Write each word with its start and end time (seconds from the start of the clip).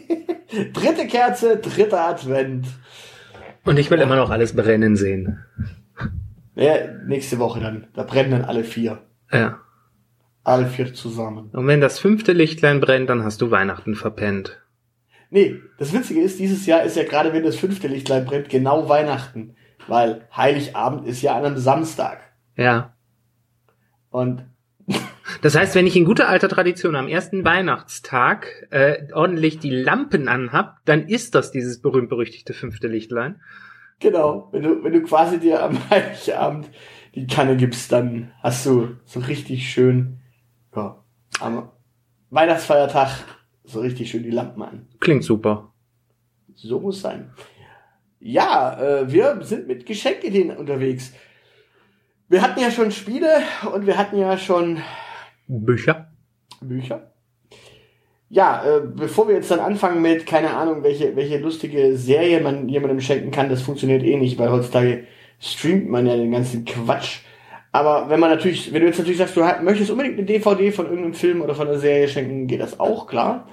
Dritte 0.72 1.06
Kerze, 1.06 1.56
dritter 1.56 2.06
Advent. 2.08 2.66
Und 3.64 3.78
ich 3.78 3.90
will 3.90 4.00
immer 4.00 4.16
noch 4.16 4.30
alles 4.30 4.54
brennen 4.54 4.96
sehen. 4.96 5.38
Ja, 6.54 6.74
nächste 7.06 7.38
Woche 7.38 7.60
dann. 7.60 7.86
Da 7.94 8.02
brennen 8.02 8.32
dann 8.32 8.44
alle 8.44 8.64
vier. 8.64 9.02
Ja. 9.30 9.60
Alle 10.44 10.66
vier 10.66 10.92
zusammen. 10.92 11.50
Und 11.52 11.66
wenn 11.66 11.80
das 11.80 11.98
fünfte 11.98 12.32
Lichtlein 12.32 12.80
brennt, 12.80 13.08
dann 13.08 13.24
hast 13.24 13.40
du 13.40 13.50
Weihnachten 13.50 13.94
verpennt. 13.94 14.60
Nee, 15.30 15.56
das 15.78 15.94
Witzige 15.94 16.20
ist, 16.20 16.38
dieses 16.38 16.66
Jahr 16.66 16.82
ist 16.82 16.96
ja 16.96 17.04
gerade, 17.04 17.32
wenn 17.32 17.44
das 17.44 17.56
fünfte 17.56 17.88
Lichtlein 17.88 18.26
brennt, 18.26 18.50
genau 18.50 18.88
Weihnachten. 18.88 19.56
Weil 19.88 20.28
Heiligabend 20.36 21.06
ist 21.06 21.22
ja 21.22 21.34
an 21.36 21.44
einem 21.44 21.56
Samstag. 21.56 22.20
Ja. 22.56 22.94
Und 24.10 24.44
Das 25.42 25.56
heißt, 25.56 25.74
wenn 25.74 25.88
ich 25.88 25.96
in 25.96 26.04
guter 26.04 26.28
alter 26.28 26.48
Tradition 26.48 26.94
am 26.94 27.08
ersten 27.08 27.44
Weihnachtstag 27.44 28.68
äh, 28.70 29.12
ordentlich 29.12 29.58
die 29.58 29.70
Lampen 29.70 30.28
anhab, 30.28 30.78
dann 30.84 31.08
ist 31.08 31.34
das 31.34 31.50
dieses 31.50 31.82
berühmt-berüchtigte 31.82 32.54
fünfte 32.54 32.86
Lichtlein. 32.86 33.40
genau, 33.98 34.48
wenn 34.52 34.62
du, 34.62 34.84
wenn 34.84 34.92
du 34.92 35.02
quasi 35.02 35.40
dir 35.40 35.60
am 35.60 35.78
Heiligabend 35.90 36.70
die 37.16 37.26
Kanne 37.26 37.56
gibst, 37.56 37.90
dann 37.90 38.30
hast 38.40 38.64
du 38.66 38.96
so 39.04 39.18
richtig 39.18 39.68
schön, 39.68 40.20
ja, 40.76 41.02
am 41.40 41.70
Weihnachtsfeiertag 42.30 43.10
so 43.64 43.80
richtig 43.80 44.10
schön 44.10 44.22
die 44.22 44.30
Lampen 44.30 44.62
an. 44.62 44.86
Klingt 45.00 45.24
super. 45.24 45.72
So 46.54 46.78
muss 46.78 47.00
sein. 47.00 47.32
Ja, 48.20 48.80
äh, 48.80 49.12
wir 49.12 49.40
sind 49.42 49.66
mit 49.66 49.86
Geschenkideen 49.86 50.56
unterwegs. 50.56 51.12
Wir 52.28 52.42
hatten 52.42 52.60
ja 52.60 52.70
schon 52.70 52.92
Spiele 52.92 53.42
und 53.74 53.86
wir 53.86 53.98
hatten 53.98 54.16
ja 54.16 54.38
schon 54.38 54.78
Bücher. 55.48 56.12
Bücher. 56.60 57.12
Ja, 58.28 58.64
äh, 58.64 58.80
bevor 58.80 59.28
wir 59.28 59.34
jetzt 59.34 59.50
dann 59.50 59.60
anfangen 59.60 60.00
mit, 60.00 60.24
keine 60.26 60.54
Ahnung, 60.54 60.82
welche, 60.82 61.14
welche 61.16 61.38
lustige 61.38 61.96
Serie 61.96 62.40
man 62.40 62.68
jemandem 62.68 63.00
schenken 63.00 63.30
kann, 63.30 63.50
das 63.50 63.60
funktioniert 63.60 64.02
eh 64.02 64.16
nicht, 64.16 64.38
weil 64.38 64.50
heutzutage 64.50 65.04
streamt 65.38 65.90
man 65.90 66.06
ja 66.06 66.16
den 66.16 66.30
ganzen 66.30 66.64
Quatsch. 66.64 67.20
Aber 67.72 68.08
wenn 68.08 68.20
man 68.20 68.30
natürlich, 68.30 68.72
wenn 68.72 68.80
du 68.80 68.86
jetzt 68.86 68.98
natürlich 68.98 69.18
sagst, 69.18 69.36
du 69.36 69.42
möchtest 69.62 69.90
unbedingt 69.90 70.18
eine 70.18 70.26
DVD 70.26 70.72
von 70.72 70.86
irgendeinem 70.86 71.14
Film 71.14 71.40
oder 71.40 71.54
von 71.54 71.68
einer 71.68 71.78
Serie 71.78 72.08
schenken, 72.08 72.46
geht 72.46 72.60
das 72.60 72.80
auch, 72.80 73.06
klar. 73.06 73.48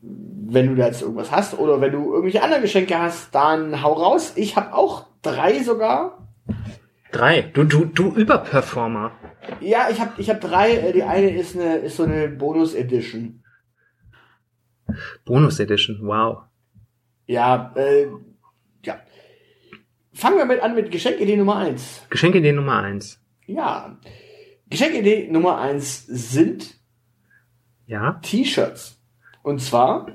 Wenn 0.00 0.68
du 0.68 0.74
da 0.74 0.86
jetzt 0.86 1.02
irgendwas 1.02 1.30
hast 1.30 1.58
oder 1.58 1.80
wenn 1.80 1.92
du 1.92 2.10
irgendwelche 2.10 2.42
anderen 2.42 2.62
Geschenke 2.62 2.98
hast, 2.98 3.34
dann 3.34 3.82
hau 3.82 3.94
raus. 3.94 4.32
Ich 4.36 4.56
habe 4.56 4.74
auch 4.74 5.06
drei 5.22 5.62
sogar. 5.62 6.23
Drei. 7.14 7.42
Du, 7.42 7.62
du, 7.62 7.84
du 7.84 8.12
Überperformer. 8.12 9.12
Ja, 9.60 9.88
ich 9.88 10.00
habe 10.00 10.20
ich 10.20 10.28
hab 10.28 10.40
drei. 10.40 10.72
Äh, 10.72 10.92
Die 10.92 11.04
eine 11.04 11.30
ist 11.30 11.54
eine 11.56 11.76
ist 11.76 11.96
so 11.96 12.02
eine 12.02 12.28
Bonus 12.28 12.74
Edition. 12.74 13.44
Bonus 15.24 15.60
Edition. 15.60 15.98
Wow. 16.02 16.42
Ja, 17.26 17.72
äh, 17.76 18.08
ja. 18.84 19.00
Fangen 20.12 20.38
wir 20.38 20.44
mit 20.44 20.60
an 20.60 20.74
mit 20.74 20.90
Geschenkidee 20.90 21.36
Nummer 21.36 21.56
eins. 21.56 22.02
Geschenkidee 22.10 22.52
Nummer 22.52 22.78
eins. 22.82 23.20
Ja. 23.46 23.96
Geschenkidee 24.68 25.28
Nummer 25.30 25.58
eins 25.58 26.04
sind 26.06 26.80
Ja. 27.86 28.18
T-Shirts. 28.22 29.00
Und 29.42 29.60
zwar, 29.60 30.06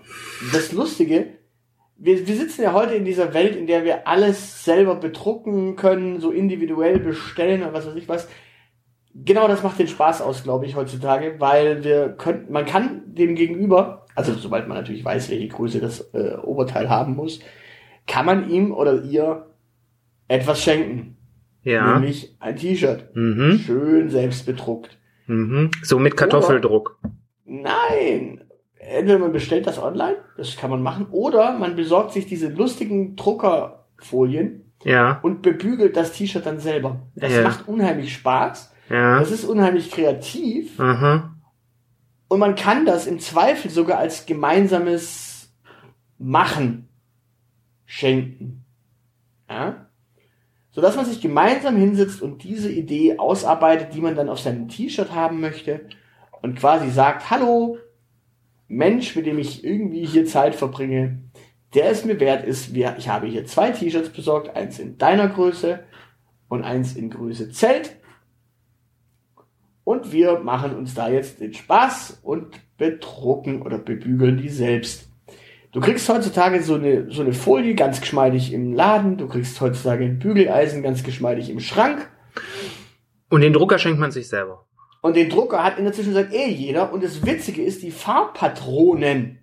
das 0.52 0.72
Lustige, 0.74 1.39
wir, 2.00 2.28
wir 2.28 2.36
sitzen 2.36 2.64
ja 2.64 2.74
heute 2.74 2.96
in 2.96 3.06
dieser 3.06 3.34
Welt, 3.34 3.56
in 3.56 3.68
der 3.68 3.84
wir 3.84 4.08
alles 4.08 4.64
selber 4.64 4.96
bedrucken 4.96 5.76
können, 5.76 6.20
so 6.20 6.32
individuell 6.32 7.00
bestellen 7.00 7.64
und 7.64 7.74
was 7.74 7.86
weiß 7.86 7.96
ich 7.96 8.08
was. 8.08 8.30
Genau 9.14 9.48
das 9.48 9.64
macht 9.64 9.80
den 9.80 9.88
Spaß 9.88 10.22
aus, 10.22 10.44
glaube 10.44 10.66
ich, 10.66 10.76
heutzutage, 10.76 11.36
weil 11.40 11.84
wir 11.84 12.10
können, 12.10 12.46
man 12.50 12.66
kann 12.66 13.02
dem 13.06 13.36
Gegenüber, 13.36 14.06
also 14.16 14.34
sobald 14.34 14.68
man 14.68 14.78
natürlich 14.78 15.04
weiß, 15.04 15.30
welche 15.30 15.50
Größe 15.50 15.80
das 15.80 16.14
äh, 16.14 16.38
Oberteil 16.38 16.90
haben 16.90 17.16
muss, 17.16 17.42
kann 18.08 18.26
man 18.26 18.50
ihm 18.50 18.72
oder 18.72 19.04
ihr 19.04 19.48
etwas 20.28 20.64
schenken. 20.64 21.18
Ja. 21.64 21.96
Nämlich 22.00 22.36
ein 22.40 22.56
T-Shirt. 22.56 23.14
Mhm. 23.14 23.60
Schön 23.66 24.10
selbst 24.10 24.46
bedruckt. 24.46 24.98
Mhm. 25.28 25.72
So 25.84 26.00
mit 26.00 26.16
Kartoffeldruck. 26.16 26.98
Nein. 27.46 28.49
Entweder 28.90 29.20
man 29.20 29.32
bestellt 29.32 29.68
das 29.68 29.78
online, 29.82 30.18
das 30.38 30.58
kann 30.58 30.70
man 30.72 30.82
machen, 30.82 31.08
oder 31.12 31.58
man 31.58 31.76
besorgt 31.76 32.12
sich 32.14 32.26
diese 32.26 32.48
lustigen 32.48 33.16
Druckerfolien 33.16 34.72
Ja. 34.84 35.20
und 35.22 35.42
bebügelt 35.42 35.96
das 35.96 36.14
T-Shirt 36.14 36.46
dann 36.46 36.60
selber. 36.60 37.02
Das 37.16 37.32
Ja. 37.34 37.44
macht 37.44 37.68
unheimlich 37.68 38.14
Spaß. 38.14 38.74
Ja. 38.90 39.20
Das 39.20 39.32
ist 39.32 39.44
unheimlich 39.46 39.92
kreativ. 39.92 40.80
Aha. 40.80 41.36
Und 42.28 42.40
man 42.40 42.56
kann 42.56 42.86
das 42.86 43.06
im 43.08 43.20
Zweifel 43.20 43.70
sogar 43.70 43.98
als 44.00 44.26
gemeinsames 44.26 45.52
Machen 46.18 46.90
schenken. 47.86 48.66
Ja? 49.50 49.88
Sodass 50.72 50.96
man 50.96 51.06
sich 51.06 51.22
gemeinsam 51.22 51.76
hinsetzt 51.76 52.22
und 52.22 52.44
diese 52.44 52.72
Idee 52.72 53.18
ausarbeitet, 53.18 53.94
die 53.94 54.02
man 54.02 54.16
dann 54.16 54.30
auf 54.30 54.40
seinem 54.40 54.68
T-Shirt 54.68 55.14
haben 55.14 55.40
möchte 55.42 55.82
und 56.42 56.58
quasi 56.58 56.90
sagt, 56.90 57.30
hallo, 57.30 57.78
Mensch, 58.70 59.16
mit 59.16 59.26
dem 59.26 59.40
ich 59.40 59.66
irgendwie 59.66 60.06
hier 60.06 60.26
Zeit 60.26 60.56
verbringe, 60.56 61.20
der 61.74 61.90
es 61.90 62.06
mir 62.06 62.20
wert 62.20 62.46
ist, 62.46 62.76
ich 62.76 63.10
habe 63.10 63.28
hier 63.28 63.46
zwei 63.46 63.72
T-Shirts 63.72 64.10
besorgt, 64.10 64.56
eins 64.56 64.80
in 64.80 64.98
deiner 64.98 65.28
Größe 65.28 65.84
und 66.48 66.64
eins 66.64 66.96
in 66.96 67.10
Größe 67.10 67.52
Zelt. 67.52 67.98
Und 69.84 70.12
wir 70.12 70.40
machen 70.40 70.76
uns 70.76 70.94
da 70.94 71.10
jetzt 71.10 71.42
den 71.42 71.54
Spaß 71.54 72.20
und 72.24 72.60
bedrucken 72.78 73.62
oder 73.64 73.80
bebügeln 73.80 74.38
die 74.38 74.50
selbst. 74.50 75.10
Du 75.72 75.80
kriegst 75.82 76.10
heutzutage 76.10 76.64
so 76.64 76.76
eine, 76.76 77.12
so 77.12 77.22
eine 77.22 77.34
Folie 77.34 77.76
ganz 77.76 78.00
geschmeidig 78.02 78.54
im 78.54 78.74
Laden, 78.74 79.18
du 79.18 79.28
kriegst 79.28 79.60
heutzutage 79.62 80.06
ein 80.06 80.20
Bügeleisen 80.20 80.82
ganz 80.82 81.04
geschmeidig 81.04 81.50
im 81.50 81.60
Schrank 81.60 82.10
Und 83.30 83.42
den 83.42 83.54
Drucker 83.54 83.78
schenkt 83.78 84.00
man 84.00 84.12
sich 84.12 84.28
selber. 84.28 84.69
Und 85.02 85.16
den 85.16 85.30
Drucker 85.30 85.64
hat 85.64 85.78
in 85.78 85.86
der 85.86 85.94
Zwischenzeit 85.94 86.34
eh 86.34 86.50
jeder 86.50 86.92
und 86.92 87.04
das 87.04 87.26
Witzige 87.26 87.64
ist 87.64 87.84
die 87.84 87.92
Farbpatronen. 87.92 89.40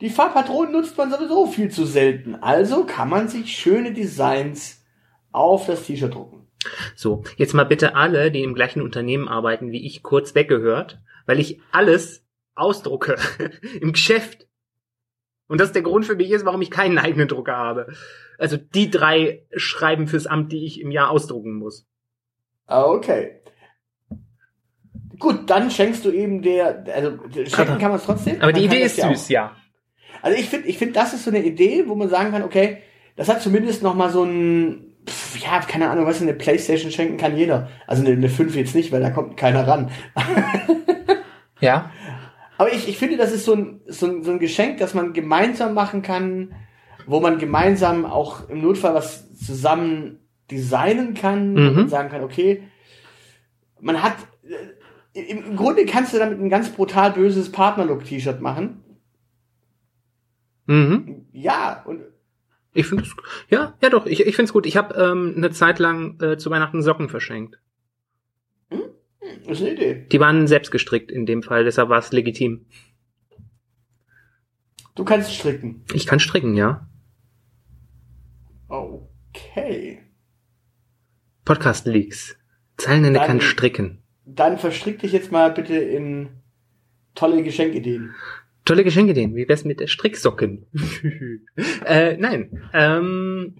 Die 0.00 0.10
Farbpatronen 0.10 0.72
nutzt 0.72 0.96
man 0.98 1.10
sowieso 1.10 1.46
viel 1.46 1.70
zu 1.70 1.84
selten, 1.84 2.34
also 2.36 2.84
kann 2.84 3.08
man 3.08 3.28
sich 3.28 3.56
schöne 3.56 3.92
Designs 3.92 4.84
auf 5.30 5.66
das 5.66 5.86
T-Shirt 5.86 6.14
drucken. 6.14 6.48
So, 6.94 7.24
jetzt 7.36 7.54
mal 7.54 7.64
bitte 7.64 7.94
alle, 7.96 8.30
die 8.30 8.42
im 8.42 8.54
gleichen 8.54 8.82
Unternehmen 8.82 9.28
arbeiten 9.28 9.72
wie 9.72 9.84
ich, 9.84 10.02
kurz 10.02 10.34
weggehört, 10.34 11.00
weil 11.26 11.40
ich 11.40 11.60
alles 11.70 12.24
ausdrucke 12.54 13.16
im 13.80 13.92
Geschäft. 13.92 14.48
Und 15.48 15.60
das 15.60 15.72
der 15.72 15.82
Grund 15.82 16.06
für 16.06 16.16
mich 16.16 16.30
ist, 16.30 16.44
warum 16.44 16.62
ich 16.62 16.70
keinen 16.70 16.98
eigenen 16.98 17.28
Drucker 17.28 17.56
habe. 17.56 17.92
Also 18.38 18.56
die 18.56 18.90
drei 18.90 19.46
Schreiben 19.54 20.06
fürs 20.06 20.26
Amt, 20.26 20.52
die 20.52 20.64
ich 20.64 20.80
im 20.80 20.90
Jahr 20.90 21.10
ausdrucken 21.10 21.54
muss. 21.54 21.86
Ah, 22.66 22.84
Okay. 22.84 23.42
Gut, 25.22 25.48
dann 25.48 25.70
schenkst 25.70 26.04
du 26.04 26.10
eben 26.10 26.42
der, 26.42 26.84
also 26.92 27.12
schenken 27.46 27.78
kann 27.78 27.90
man 27.90 27.94
es 28.00 28.04
trotzdem. 28.04 28.42
Aber 28.42 28.52
die 28.52 28.66
Man 28.66 28.72
Idee 28.72 28.84
ist 28.84 28.96
süß, 29.00 29.28
ja. 29.28 29.52
Also 30.20 30.36
ich 30.38 30.48
finde, 30.48 30.66
ich 30.68 30.78
finde, 30.78 30.94
das 30.94 31.14
ist 31.14 31.24
so 31.24 31.30
eine 31.30 31.44
Idee, 31.44 31.84
wo 31.86 31.94
man 31.94 32.08
sagen 32.08 32.32
kann, 32.32 32.42
okay, 32.42 32.78
das 33.16 33.28
hat 33.28 33.40
zumindest 33.40 33.82
noch 33.84 33.94
mal 33.94 34.10
so 34.10 34.24
ein, 34.24 34.94
pf, 35.08 35.38
ja, 35.40 35.60
keine 35.60 35.88
Ahnung, 35.90 36.06
was 36.06 36.20
eine 36.20 36.34
Playstation 36.34 36.90
schenken 36.90 37.18
kann 37.18 37.36
jeder. 37.36 37.68
Also 37.86 38.04
eine, 38.04 38.14
eine 38.16 38.28
5 38.28 38.56
jetzt 38.56 38.74
nicht, 38.74 38.90
weil 38.90 39.00
da 39.00 39.10
kommt 39.10 39.36
keiner 39.36 39.66
ran. 39.66 39.90
Ja. 41.60 41.92
Aber 42.58 42.72
ich, 42.72 42.88
ich 42.88 42.98
finde, 42.98 43.16
das 43.16 43.30
ist 43.30 43.44
so 43.44 43.54
ein, 43.54 43.80
so, 43.86 44.06
ein, 44.06 44.24
so 44.24 44.32
ein 44.32 44.40
Geschenk, 44.40 44.78
das 44.78 44.94
man 44.94 45.12
gemeinsam 45.12 45.74
machen 45.74 46.02
kann, 46.02 46.54
wo 47.06 47.20
man 47.20 47.38
gemeinsam 47.38 48.04
auch 48.04 48.48
im 48.48 48.62
Notfall 48.62 48.94
was 48.94 49.32
zusammen 49.36 50.18
designen 50.50 51.14
kann, 51.14 51.54
Mhm. 51.54 51.74
man 51.74 51.88
sagen 51.88 52.08
kann, 52.10 52.24
okay, 52.24 52.64
man 53.80 54.02
hat, 54.02 54.14
im 55.14 55.56
Grunde 55.56 55.84
kannst 55.86 56.14
du 56.14 56.18
damit 56.18 56.40
ein 56.40 56.48
ganz 56.48 56.70
brutal 56.70 57.12
böses 57.12 57.52
Partnerlook-T-Shirt 57.52 58.40
machen. 58.40 58.82
Mhm. 60.66 61.26
Ja, 61.32 61.82
und 61.84 62.02
Ich 62.72 62.86
finde 62.86 63.04
es, 63.04 63.14
ja, 63.50 63.74
ja 63.82 63.90
doch, 63.90 64.06
ich, 64.06 64.20
ich 64.20 64.36
finde 64.36 64.48
es 64.48 64.52
gut. 64.52 64.66
Ich 64.66 64.76
habe 64.76 64.94
ähm, 64.94 65.34
eine 65.36 65.50
Zeit 65.50 65.78
lang 65.78 66.20
äh, 66.22 66.38
zu 66.38 66.50
Weihnachten 66.50 66.82
Socken 66.82 67.08
verschenkt. 67.08 67.58
das 68.70 69.60
ist 69.60 69.62
eine 69.62 69.72
Idee. 69.72 70.06
Die 70.10 70.20
waren 70.20 70.46
selbst 70.46 70.70
gestrickt 70.70 71.10
in 71.10 71.26
dem 71.26 71.42
Fall, 71.42 71.64
deshalb 71.64 71.88
war 71.88 71.98
es 71.98 72.12
legitim. 72.12 72.66
Du 74.94 75.04
kannst 75.04 75.34
stricken. 75.34 75.84
Ich 75.94 76.06
kann 76.06 76.20
stricken, 76.20 76.54
ja. 76.54 76.86
Okay. 78.68 80.02
Podcast 81.44 81.86
Leaks. 81.86 82.36
Zeilenende 82.76 83.20
kann 83.20 83.40
stricken. 83.40 84.01
Dann 84.24 84.58
verstrick 84.58 85.00
dich 85.00 85.12
jetzt 85.12 85.32
mal 85.32 85.50
bitte 85.50 85.74
in 85.74 86.30
tolle 87.14 87.42
Geschenkideen. 87.42 88.14
Tolle 88.64 88.84
Geschenkideen. 88.84 89.34
Wie 89.34 89.48
wär's 89.48 89.64
mit 89.64 89.80
der 89.80 89.88
Stricksocken? 89.88 90.66
äh, 91.84 92.16
nein. 92.16 92.62
Ähm, 92.72 93.56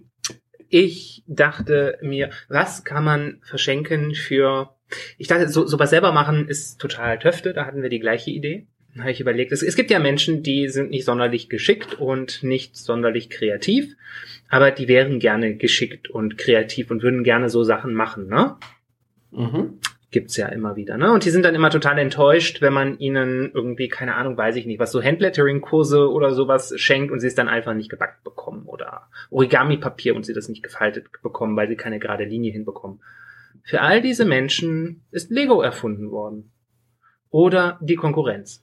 ich 0.69 1.25
dachte 1.27 1.99
mir, 2.03 2.31
was 2.49 2.85
kann 2.85 3.05
man 3.05 3.41
verschenken 3.43 4.15
für. 4.15 4.77
Ich 5.19 5.27
dachte, 5.27 5.49
so, 5.49 5.67
sowas 5.67 5.91
selber 5.91 6.13
machen 6.13 6.49
ist 6.49 6.81
total 6.81 7.19
Töfte. 7.19 7.53
Da 7.53 7.67
hatten 7.67 7.83
wir 7.83 7.89
die 7.89 8.01
gleiche 8.01 8.31
Idee. 8.31 8.69
Dann 8.95 9.03
habe 9.03 9.13
ich 9.13 9.21
überlegt, 9.21 9.53
es, 9.53 9.63
es 9.63 9.75
gibt 9.75 9.91
ja 9.91 9.99
Menschen, 9.99 10.43
die 10.43 10.69
sind 10.69 10.91
nicht 10.91 11.05
sonderlich 11.05 11.49
geschickt 11.49 11.95
und 11.95 12.43
nicht 12.43 12.77
sonderlich 12.77 13.31
kreativ, 13.31 13.97
aber 14.49 14.71
die 14.71 14.87
wären 14.87 15.19
gerne 15.19 15.57
geschickt 15.57 16.11
und 16.11 16.37
kreativ 16.37 16.91
und 16.91 17.03
würden 17.03 17.25
gerne 17.25 17.49
so 17.49 17.65
Sachen 17.65 17.95
machen, 17.95 18.29
ne? 18.29 18.57
Mhm. 19.31 19.79
Gibt's 20.13 20.37
ja 20.37 20.47
immer 20.49 20.77
wieder, 20.77 20.97
ne? 20.99 21.11
Und 21.11 21.25
die 21.25 21.31
sind 21.31 21.45
dann 21.45 21.55
immer 21.55 21.71
total 21.71 21.99
enttäuscht, 21.99 22.61
wenn 22.61 22.73
man 22.73 22.99
ihnen 22.99 23.51
irgendwie, 23.53 23.89
keine 23.89 24.15
Ahnung, 24.15 24.37
weiß 24.37 24.57
ich 24.57 24.67
nicht, 24.67 24.79
was 24.79 24.93
so 24.93 25.03
Handlettering-Kurse 25.03 26.09
oder 26.11 26.35
sowas 26.35 26.73
schenkt 26.77 27.11
und 27.11 27.19
sie 27.19 27.27
es 27.27 27.35
dann 27.35 27.49
einfach 27.49 27.75
nicht 27.75 27.91
gebackt 27.91 28.23
bekommen 28.23 28.67
oder 28.67 29.09
Origami-Papier 29.31 30.15
und 30.15 30.25
sie 30.25 30.35
das 30.35 30.49
nicht 30.49 30.63
gefaltet 30.63 31.07
bekommen, 31.23 31.57
weil 31.57 31.67
sie 31.67 31.77
keine 31.77 31.99
gerade 31.99 32.25
Linie 32.25 32.53
hinbekommen. 32.53 33.01
Für 33.65 33.81
all 33.81 34.03
diese 34.03 34.25
Menschen 34.25 35.03
ist 35.11 35.31
Lego 35.31 35.63
erfunden 35.63 36.11
worden. 36.11 36.53
Oder 37.31 37.79
die 37.81 37.97
Konkurrenz. 37.97 38.63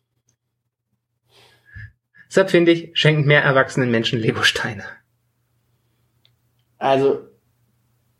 Deshalb 2.28 2.52
finde 2.52 2.72
ich, 2.72 2.92
schenkt 2.94 3.25
mehr 3.25 3.42
erwachsenen 3.42 3.90
Menschen 3.90 4.19
Lego-Steine. 4.19 4.84
Also, 6.78 7.28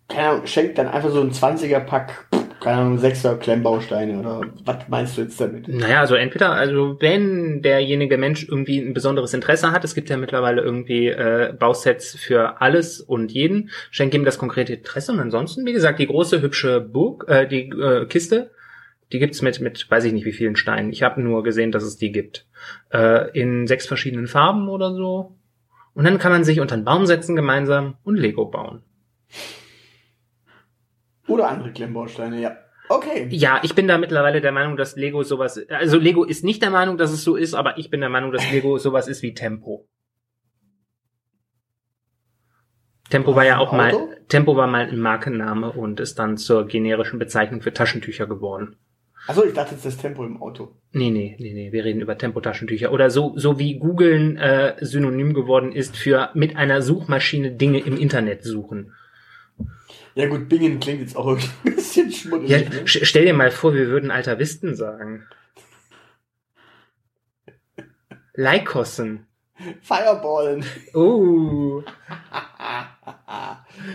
keine 0.08 0.30
Ahnung, 0.30 0.48
schenk 0.48 0.74
dann 0.74 0.88
einfach 0.88 1.12
so 1.12 1.22
ein 1.22 1.32
20er-Pack, 1.32 2.28
keine 2.60 2.82
Ahnung, 2.82 3.00
6er 3.00 3.38
Klemmbausteine 3.38 4.20
oder 4.20 4.42
was 4.66 4.88
meinst 4.88 5.18
du 5.18 5.22
jetzt 5.22 5.40
damit? 5.40 5.68
Naja, 5.68 6.02
also 6.02 6.16
entweder, 6.16 6.52
also 6.52 6.98
wenn 7.00 7.62
derjenige 7.62 8.18
Mensch 8.18 8.48
irgendwie 8.48 8.80
ein 8.80 8.94
besonderes 8.94 9.34
Interesse 9.34 9.72
hat, 9.72 9.84
es 9.84 9.96
gibt 9.96 10.10
ja 10.10 10.18
mittlerweile 10.18 10.62
irgendwie 10.62 11.08
äh, 11.08 11.54
Bausets 11.58 12.16
für 12.16 12.62
alles 12.62 13.00
und 13.00 13.32
jeden, 13.32 13.70
schenk 13.92 14.14
ihm 14.14 14.26
das 14.26 14.38
konkrete 14.38 14.74
Interesse 14.74 15.12
und 15.12 15.20
ansonsten, 15.20 15.66
wie 15.66 15.74
gesagt, 15.74 16.00
die 16.00 16.08
große 16.08 16.42
hübsche 16.42 16.82
Burg, 16.82 17.26
äh, 17.28 17.48
die 17.48 17.70
äh, 17.70 18.06
Kiste, 18.06 18.52
die 19.12 19.20
gibt's 19.20 19.42
mit, 19.42 19.60
mit, 19.60 19.90
weiß 19.90 20.04
ich 20.04 20.14
nicht 20.14 20.26
wie 20.26 20.34
vielen 20.34 20.56
Steinen. 20.56 20.92
Ich 20.92 21.02
habe 21.04 21.22
nur 21.22 21.44
gesehen, 21.44 21.72
dass 21.72 21.84
es 21.84 21.98
die 21.98 22.12
gibt. 22.12 22.46
Äh, 22.92 23.32
in 23.38 23.66
sechs 23.68 23.88
verschiedenen 23.88 24.28
Farben 24.28 24.70
oder 24.70 24.94
so. 24.94 25.36
Und 25.94 26.04
dann 26.04 26.20
kann 26.20 26.32
man 26.32 26.44
sich 26.44 26.60
unter 26.60 26.76
einen 26.76 26.86
Baum 26.86 27.06
setzen 27.06 27.36
gemeinsam 27.36 27.96
und 28.04 28.18
Lego 28.18 28.46
bauen. 28.46 28.84
Oder 31.30 31.50
andere 31.50 31.72
Klemmbausteine, 31.72 32.42
ja. 32.42 32.58
Okay. 32.90 33.28
Ja, 33.30 33.60
ich 33.64 33.76
bin 33.76 33.88
da 33.88 33.98
mittlerweile 34.00 34.42
der 34.42 34.52
Meinung, 34.52 34.76
dass 34.76 34.96
Lego 34.96 35.22
sowas, 35.22 35.64
also 35.70 35.98
Lego 36.00 36.24
ist 36.24 36.44
nicht 36.44 36.62
der 36.62 36.72
Meinung, 36.72 36.98
dass 36.98 37.12
es 37.12 37.24
so 37.24 37.36
ist, 37.36 37.54
aber 37.54 37.78
ich 37.78 37.92
bin 37.92 38.02
der 38.02 38.10
Meinung, 38.10 38.31
dass 38.31 38.52
Lego 38.52 38.78
sowas 38.80 39.08
ist 39.08 39.22
wie 39.22 39.36
Tempo. 39.36 39.88
Tempo 43.12 43.36
war 43.36 43.46
ja 43.46 43.58
auch 43.58 43.72
mal? 43.72 43.94
Tempo 44.28 44.56
war 44.56 44.68
mal 44.68 44.88
ein 44.88 45.00
Markenname 45.00 45.72
und 45.72 46.00
ist 46.00 46.20
dann 46.20 46.38
zur 46.38 46.68
generischen 46.68 47.20
Bezeichnung 47.20 47.62
für 47.62 47.74
Taschentücher 47.74 48.28
geworden. 48.28 48.78
Achso, 49.28 49.44
ich 49.44 49.54
dachte 49.54 49.75
jetzt 49.75 49.86
das 49.86 49.98
Tempo 49.98 50.24
im 50.25 50.42
Auto. 50.42 50.75
Nee, 50.92 51.12
nee, 51.12 51.36
nee, 51.40 51.54
nee, 51.54 51.72
wir 51.72 51.84
reden 51.84 52.02
über 52.02 52.18
Tempo-Taschentücher. 52.18 52.92
Oder 52.92 53.10
so, 53.12 53.34
so 53.36 53.60
wie 53.60 53.78
Googlen 53.78 54.38
äh, 54.38 54.75
synonym 54.80 55.34
geworden 55.34 55.72
ist 55.72 55.98
für 55.98 56.30
mit 56.34 56.56
einer 56.56 56.82
Suchmaschine 56.82 57.52
Dinge 57.52 57.80
im 57.80 57.98
Internet 57.98 58.44
suchen. 58.44 58.94
Ja 60.16 60.28
gut, 60.28 60.50
Bingen 60.50 60.80
klingt 60.80 61.02
jetzt 61.02 61.16
auch 61.16 61.28
irgendwie 61.28 61.50
ein 61.66 61.76
bisschen 61.76 62.12
schmuddelig. 62.12 62.50
Ja, 62.50 62.60
ne? 62.60 62.82
stell 62.86 63.26
dir 63.26 63.34
mal 63.34 63.52
vor, 63.52 63.74
wir 63.74 63.88
würden 63.88 64.12
Altavisten 64.12 64.76
sagen. 64.76 65.26
Leikossen. 68.34 69.26
Fireballen. 69.82 70.64
Oh. 70.94 71.84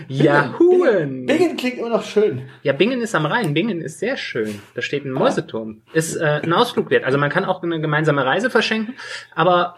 Yahooen. 0.08 1.26
Bingen 1.26 1.56
klingt 1.56 1.78
immer 1.78 1.88
noch 1.88 2.04
schön. 2.04 2.48
Ja, 2.62 2.74
Bingen 2.74 3.00
ist 3.00 3.14
am 3.14 3.24
Rhein. 3.24 3.54
Bingen 3.54 3.80
ist 3.80 3.98
sehr 3.98 4.16
schön. 4.16 4.60
Da 4.74 4.82
steht 4.82 5.04
ein 5.04 5.12
Mäuseturm. 5.12 5.82
Ist 5.92 6.16
äh, 6.16 6.40
ein 6.42 6.52
Ausflug 6.52 6.90
wert. 6.90 7.04
Also 7.04 7.18
man 7.18 7.30
kann 7.30 7.44
auch 7.44 7.62
eine 7.62 7.80
gemeinsame 7.80 8.24
Reise 8.24 8.50
verschenken. 8.50 8.94
Aber 9.34 9.76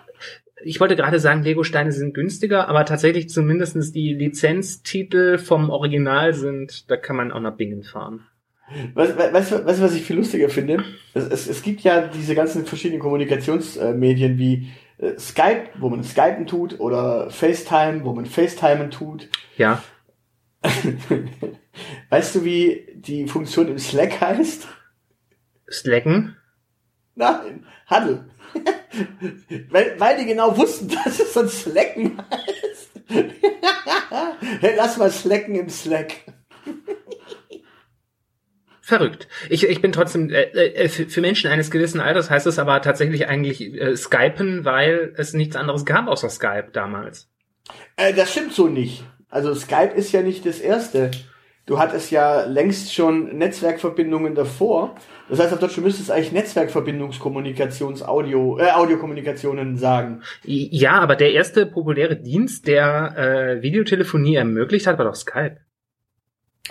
ich 0.62 0.80
wollte 0.80 0.96
gerade 0.96 1.20
sagen, 1.20 1.42
Lego-Steine 1.42 1.92
sind 1.92 2.14
günstiger, 2.14 2.68
aber 2.68 2.84
tatsächlich 2.84 3.28
zumindestens 3.28 3.92
die 3.92 4.14
Lizenztitel 4.14 5.38
vom 5.38 5.70
Original 5.70 6.34
sind, 6.34 6.90
da 6.90 6.96
kann 6.96 7.16
man 7.16 7.32
auch 7.32 7.40
nach 7.40 7.56
Bingen 7.56 7.82
fahren. 7.82 8.26
Weißt 8.94 9.12
du, 9.12 9.32
weißt, 9.32 9.52
du, 9.52 9.64
was 9.66 9.94
ich 9.94 10.02
viel 10.02 10.16
lustiger 10.16 10.48
finde? 10.48 10.82
Es, 11.14 11.24
es, 11.24 11.46
es 11.46 11.62
gibt 11.62 11.82
ja 11.82 12.08
diese 12.08 12.34
ganzen 12.34 12.66
verschiedenen 12.66 13.00
Kommunikationsmedien 13.00 14.38
wie 14.38 14.72
äh, 14.98 15.16
Skype, 15.18 15.68
wo 15.78 15.88
man 15.88 16.02
Skypen 16.02 16.46
tut, 16.46 16.80
oder 16.80 17.30
FaceTime, 17.30 18.04
wo 18.04 18.12
man 18.12 18.26
FaceTimen 18.26 18.90
tut. 18.90 19.28
Ja. 19.56 19.82
weißt 22.10 22.34
du, 22.34 22.44
wie 22.44 22.88
die 22.94 23.28
Funktion 23.28 23.68
im 23.68 23.78
Slack 23.78 24.20
heißt? 24.20 24.66
Slacken. 25.70 26.36
Nein, 27.14 27.66
Huddle. 27.88 28.24
weil, 29.70 29.98
weil 29.98 30.18
die 30.18 30.26
genau 30.26 30.56
wussten, 30.56 30.88
dass 31.04 31.20
es 31.20 31.34
so 31.34 31.40
ein 31.40 31.48
Slacken 31.48 32.18
heißt. 32.18 32.86
hey, 34.60 34.74
lass 34.76 34.96
mal 34.96 35.10
slacken 35.10 35.54
im 35.54 35.68
Slack. 35.68 36.12
Verrückt. 38.80 39.26
Ich, 39.50 39.64
ich 39.64 39.82
bin 39.82 39.90
trotzdem, 39.90 40.30
äh, 40.30 40.42
äh, 40.42 40.88
für, 40.88 41.06
für 41.06 41.20
Menschen 41.20 41.50
eines 41.50 41.70
gewissen 41.70 42.00
Alters 42.00 42.30
heißt 42.30 42.46
es 42.46 42.58
aber 42.58 42.80
tatsächlich 42.82 43.26
eigentlich 43.26 43.60
äh, 43.60 43.96
Skypen, 43.96 44.64
weil 44.64 45.12
es 45.16 45.32
nichts 45.32 45.56
anderes 45.56 45.84
gab 45.84 46.06
außer 46.06 46.30
Skype 46.30 46.68
damals. 46.72 47.28
Äh, 47.96 48.14
das 48.14 48.30
stimmt 48.30 48.52
so 48.52 48.68
nicht. 48.68 49.04
Also 49.28 49.54
Skype 49.54 49.92
ist 49.96 50.12
ja 50.12 50.22
nicht 50.22 50.46
das 50.46 50.60
erste. 50.60 51.10
Du 51.66 51.80
hattest 51.80 52.12
ja 52.12 52.44
längst 52.44 52.94
schon 52.94 53.36
Netzwerkverbindungen 53.36 54.36
davor. 54.36 54.94
Das 55.28 55.40
heißt, 55.40 55.52
auf 55.52 55.58
Deutsch, 55.58 55.76
du 55.76 55.80
müsstest 55.80 56.10
eigentlich 56.10 56.32
Netzwerkverbindungskommunikations-Audio, 56.32 58.58
äh, 58.58 58.70
Audiokommunikationen 58.70 59.76
sagen. 59.76 60.22
Ja, 60.44 61.00
aber 61.00 61.16
der 61.16 61.32
erste 61.32 61.66
populäre 61.66 62.16
Dienst, 62.16 62.68
der 62.68 63.56
äh, 63.58 63.62
Videotelefonie 63.62 64.36
ermöglicht 64.36 64.86
hat, 64.86 64.98
war 64.98 65.04
doch 65.04 65.16
Skype. 65.16 65.56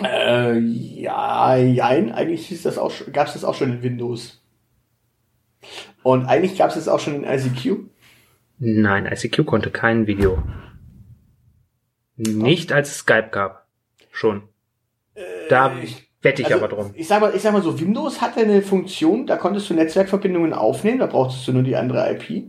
Äh, 0.02 0.58
ja, 0.58 1.56
jein, 1.56 2.12
eigentlich 2.12 2.46
hieß 2.46 2.62
das 2.62 2.78
auch, 2.78 2.92
gab's 3.12 3.34
das 3.34 3.44
auch 3.44 3.54
schon 3.54 3.72
in 3.72 3.82
Windows. 3.82 4.42
Und 6.02 6.24
eigentlich 6.26 6.56
gab's 6.56 6.74
das 6.76 6.88
auch 6.88 7.00
schon 7.00 7.14
in 7.14 7.24
ICQ. 7.24 7.80
Nein, 8.58 9.06
ICQ 9.06 9.44
konnte 9.44 9.70
kein 9.70 10.06
Video. 10.06 10.42
Nicht 12.16 12.72
als 12.72 12.90
es 12.90 12.98
Skype 12.98 13.28
gab. 13.30 13.66
Schon. 14.10 14.44
Da 15.50 15.76
ich- 15.82 16.05
wette 16.22 16.42
ich 16.42 16.52
also, 16.52 16.64
aber 16.64 16.74
drum. 16.74 16.90
Ich 16.94 17.08
sag 17.08 17.20
mal, 17.20 17.34
ich 17.34 17.42
sag 17.42 17.52
mal 17.52 17.62
so, 17.62 17.78
Windows 17.78 18.20
hatte 18.20 18.40
eine 18.40 18.62
Funktion, 18.62 19.26
da 19.26 19.36
konntest 19.36 19.70
du 19.70 19.74
Netzwerkverbindungen 19.74 20.52
aufnehmen, 20.52 20.98
da 20.98 21.06
brauchtest 21.06 21.46
du 21.46 21.52
nur 21.52 21.62
die 21.62 21.76
andere 21.76 22.10
IP. 22.12 22.44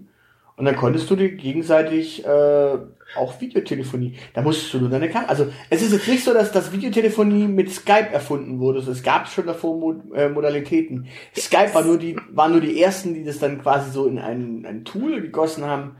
Und 0.58 0.66
dann 0.66 0.76
konntest 0.76 1.10
du 1.12 1.16
dir 1.16 1.36
gegenseitig 1.36 2.26
äh, 2.26 2.78
auch 3.16 3.40
Videotelefonie. 3.40 4.16
Da 4.34 4.42
musstest 4.42 4.74
du 4.74 4.80
nur 4.80 4.90
deine 4.90 5.08
Kamera. 5.08 5.30
Also 5.30 5.48
es 5.70 5.84
ist 5.84 5.94
jetzt 5.94 6.08
nicht 6.08 6.24
so, 6.24 6.34
dass 6.34 6.52
das 6.52 6.72
Videotelefonie 6.72 7.48
mit 7.48 7.72
Skype 7.72 8.10
erfunden 8.12 8.60
wurde. 8.60 8.80
Es 8.80 9.04
gab 9.04 9.28
schon 9.28 9.46
davor 9.46 9.78
Mod 9.78 9.98
äh, 10.16 10.30
Modalitäten. 10.30 11.06
Skype 11.38 11.76
war 11.76 11.84
nur 11.84 12.00
die, 12.00 12.18
waren 12.32 12.52
nur 12.52 12.62
die 12.62 12.82
ersten, 12.82 13.14
die 13.14 13.24
das 13.24 13.38
dann 13.38 13.62
quasi 13.62 13.92
so 13.92 14.08
in 14.08 14.18
ein, 14.18 14.66
ein 14.66 14.84
Tool 14.84 15.22
gegossen 15.22 15.64
haben, 15.64 15.98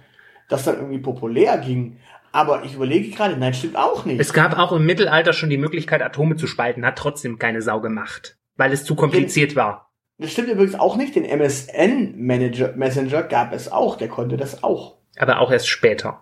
das 0.50 0.64
dann 0.64 0.78
irgendwie 0.78 1.00
populär 1.00 1.60
ging. 1.60 1.98
Aber 2.38 2.64
ich 2.64 2.76
überlege 2.76 3.10
gerade, 3.10 3.36
nein, 3.36 3.56
stimmt 3.56 3.78
auch 3.78 4.06
nicht. 4.06 4.20
Es 4.20 4.32
gab 4.32 4.60
auch 4.60 4.72
im 4.72 4.86
Mittelalter 4.86 5.34
schon 5.34 5.50
die 5.50 5.58
Möglichkeit, 5.58 6.04
Atome 6.04 6.36
zu 6.36 6.46
spalten, 6.46 6.86
hat 6.86 6.96
trotzdem 6.96 7.40
keine 7.40 7.64
Sau 7.64 7.82
gemacht. 7.82 8.38
Weil 8.58 8.72
es 8.72 8.84
zu 8.84 8.94
kompliziert 8.94 9.56
war. 9.56 9.90
Das 10.20 10.34
stimmt 10.34 10.50
übrigens 10.50 10.76
auch 10.76 10.98
nicht. 10.98 11.16
Den 11.16 11.26
MSN 11.26 12.14
Manager, 12.16 12.74
Messenger 12.76 13.24
gab 13.24 13.54
es 13.54 13.72
auch. 13.72 13.98
Der 13.98 14.08
konnte 14.08 14.38
das 14.38 14.64
auch. 14.64 14.98
Aber 15.18 15.40
auch 15.40 15.52
erst 15.52 15.68
später. 15.68 16.22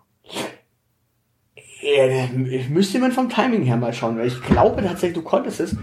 Ja, 1.82 2.30
müsste 2.70 3.00
man 3.00 3.12
vom 3.12 3.28
Timing 3.28 3.64
her 3.64 3.76
mal 3.76 3.92
schauen, 3.92 4.18
weil 4.18 4.28
ich 4.28 4.42
glaube 4.42 4.84
tatsächlich, 4.84 5.22
du 5.22 5.22
konntest 5.22 5.60
es 5.60 5.76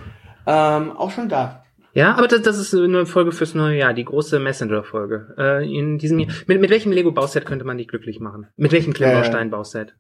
ähm, 0.47 0.97
auch 0.97 1.11
schon 1.11 1.29
da. 1.29 1.63
Ja, 1.93 2.15
aber 2.15 2.27
das, 2.27 2.41
das 2.41 2.57
ist 2.57 2.73
eine 2.75 3.05
Folge 3.05 3.33
fürs 3.33 3.53
neue 3.55 3.77
Jahr, 3.77 3.93
die 3.93 4.07
große 4.07 4.39
Messenger-Folge. 4.39 5.35
Äh, 5.37 5.79
in 5.79 5.99
diesem 5.99 6.21
Jahr. 6.21 6.31
Mit, 6.47 6.59
mit 6.59 6.71
welchem 6.71 6.91
Lego-Bauset 6.91 7.45
könnte 7.45 7.67
man 7.67 7.77
dich 7.77 7.89
glücklich 7.89 8.19
machen? 8.19 8.47
Mit 8.57 8.73
welchem 8.73 8.95
Klemmbaustein-Bauset? 8.95 9.95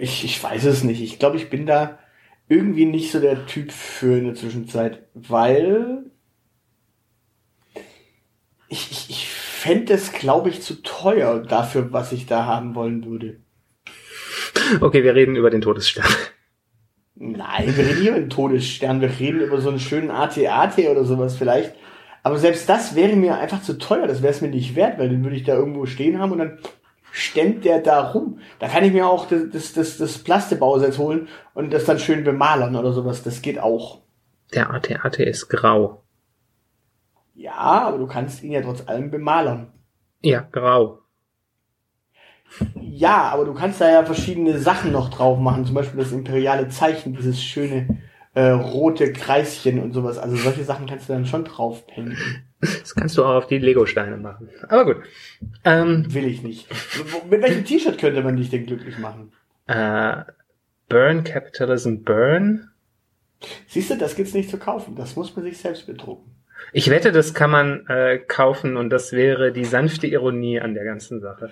Ich, 0.00 0.24
ich 0.24 0.42
weiß 0.42 0.64
es 0.64 0.82
nicht. 0.82 1.02
Ich 1.02 1.18
glaube, 1.18 1.36
ich 1.36 1.50
bin 1.50 1.66
da 1.66 1.98
irgendwie 2.48 2.86
nicht 2.86 3.12
so 3.12 3.20
der 3.20 3.44
Typ 3.44 3.70
für 3.70 4.16
in 4.16 4.24
der 4.24 4.34
Zwischenzeit, 4.34 5.02
weil 5.12 6.10
ich, 8.68 8.90
ich, 8.90 9.10
ich 9.10 9.28
fände 9.28 9.92
es, 9.92 10.12
glaube 10.12 10.48
ich, 10.48 10.62
zu 10.62 10.82
teuer 10.82 11.40
dafür, 11.40 11.92
was 11.92 12.12
ich 12.12 12.24
da 12.24 12.46
haben 12.46 12.74
wollen 12.74 13.04
würde. 13.04 13.40
Okay, 14.80 15.04
wir 15.04 15.14
reden 15.14 15.36
über 15.36 15.50
den 15.50 15.60
Todesstern. 15.60 16.06
Nein, 17.16 17.76
wir 17.76 17.84
reden 17.84 17.98
nicht 17.98 18.08
über 18.08 18.20
den 18.20 18.30
Todesstern, 18.30 19.02
wir 19.02 19.18
reden 19.20 19.42
über 19.42 19.60
so 19.60 19.68
einen 19.68 19.80
schönen 19.80 20.10
AT-AT 20.10 20.78
oder 20.78 21.04
sowas 21.04 21.36
vielleicht. 21.36 21.74
Aber 22.22 22.38
selbst 22.38 22.68
das 22.70 22.94
wäre 22.94 23.16
mir 23.16 23.38
einfach 23.38 23.62
zu 23.62 23.76
teuer, 23.76 24.06
das 24.06 24.22
wäre 24.22 24.32
es 24.32 24.40
mir 24.40 24.48
nicht 24.48 24.76
wert, 24.76 24.98
weil 24.98 25.10
den 25.10 25.22
würde 25.24 25.36
ich 25.36 25.44
da 25.44 25.54
irgendwo 25.54 25.84
stehen 25.84 26.18
haben 26.18 26.32
und 26.32 26.38
dann 26.38 26.58
stemmt 27.12 27.64
der 27.64 27.80
da 27.80 28.10
rum. 28.10 28.38
Da 28.58 28.68
kann 28.68 28.84
ich 28.84 28.92
mir 28.92 29.06
auch 29.06 29.26
das, 29.26 29.50
das, 29.52 29.72
das, 29.72 29.98
das 29.98 30.18
Plastebausatz 30.18 30.98
holen 30.98 31.28
und 31.54 31.72
das 31.72 31.84
dann 31.84 31.98
schön 31.98 32.24
bemalern 32.24 32.76
oder 32.76 32.92
sowas. 32.92 33.22
Das 33.22 33.42
geht 33.42 33.58
auch. 33.58 34.00
Der 34.54 34.70
AT-AT 34.70 35.18
ist 35.20 35.48
grau. 35.48 36.02
Ja, 37.34 37.54
aber 37.54 37.98
du 37.98 38.06
kannst 38.06 38.42
ihn 38.42 38.52
ja 38.52 38.60
trotz 38.60 38.86
allem 38.86 39.10
bemalern. 39.10 39.72
Ja, 40.20 40.40
grau. 40.40 40.98
Ja, 42.74 43.30
aber 43.30 43.44
du 43.44 43.54
kannst 43.54 43.80
da 43.80 43.90
ja 43.90 44.04
verschiedene 44.04 44.58
Sachen 44.58 44.92
noch 44.92 45.08
drauf 45.10 45.38
machen. 45.38 45.64
Zum 45.64 45.74
Beispiel 45.74 46.00
das 46.00 46.12
imperiale 46.12 46.68
Zeichen, 46.68 47.14
dieses 47.14 47.42
schöne 47.42 48.02
äh, 48.34 48.50
rote 48.50 49.12
Kreischen 49.12 49.80
und 49.80 49.92
sowas. 49.92 50.18
Also 50.18 50.36
solche 50.36 50.64
Sachen 50.64 50.86
kannst 50.86 51.08
du 51.08 51.12
dann 51.12 51.26
schon 51.26 51.44
drauf 51.44 51.86
pennen. 51.86 52.16
Das 52.60 52.94
kannst 52.94 53.16
du 53.16 53.24
auch 53.24 53.36
auf 53.36 53.46
die 53.46 53.58
Lego-Steine 53.58 54.16
machen. 54.18 54.50
Aber 54.68 54.84
gut. 54.84 55.02
Ähm, 55.64 56.04
Will 56.12 56.26
ich 56.26 56.42
nicht. 56.42 56.68
Mit 57.30 57.42
welchem 57.42 57.64
T-Shirt 57.64 57.98
könnte 57.98 58.22
man 58.22 58.36
dich 58.36 58.50
denn 58.50 58.66
glücklich 58.66 58.98
machen? 58.98 59.32
äh, 59.66 60.16
Burn 60.88 61.24
Capitalism 61.24 62.02
Burn. 62.02 62.70
Siehst 63.68 63.90
du, 63.90 63.96
das 63.96 64.16
gibt's 64.16 64.34
nicht 64.34 64.50
zu 64.50 64.58
kaufen. 64.58 64.96
Das 64.96 65.16
muss 65.16 65.34
man 65.34 65.44
sich 65.44 65.58
selbst 65.58 65.86
bedrucken. 65.86 66.30
Ich 66.72 66.90
wette, 66.90 67.12
das 67.12 67.32
kann 67.32 67.50
man 67.50 67.86
äh, 67.86 68.18
kaufen 68.18 68.76
und 68.76 68.90
das 68.90 69.12
wäre 69.12 69.52
die 69.52 69.64
sanfte 69.64 70.06
Ironie 70.06 70.60
an 70.60 70.74
der 70.74 70.84
ganzen 70.84 71.20
Sache. 71.20 71.50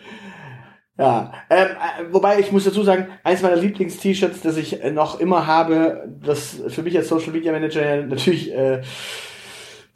Ja, 0.98 1.32
ähm, 1.48 1.68
äh, 1.68 2.12
wobei 2.12 2.40
ich 2.40 2.50
muss 2.50 2.64
dazu 2.64 2.82
sagen, 2.82 3.06
eins 3.22 3.40
meiner 3.40 3.56
Lieblings-T-Shirts, 3.56 4.42
das 4.42 4.56
ich 4.56 4.82
äh, 4.82 4.90
noch 4.90 5.20
immer 5.20 5.46
habe, 5.46 6.08
das 6.22 6.60
für 6.68 6.82
mich 6.82 6.96
als 6.96 7.08
Social 7.08 7.32
Media 7.32 7.52
Manager 7.52 7.82
ja 7.82 8.02
natürlich 8.04 8.52
äh, 8.52 8.82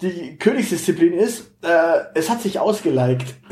die 0.03 0.37
Königsdisziplin 0.37 1.15
ist, 1.15 1.53
äh, 1.63 2.05
es 2.15 2.29
hat 2.29 2.43
sich 2.43 2.59
ausgeliked. 2.59 3.35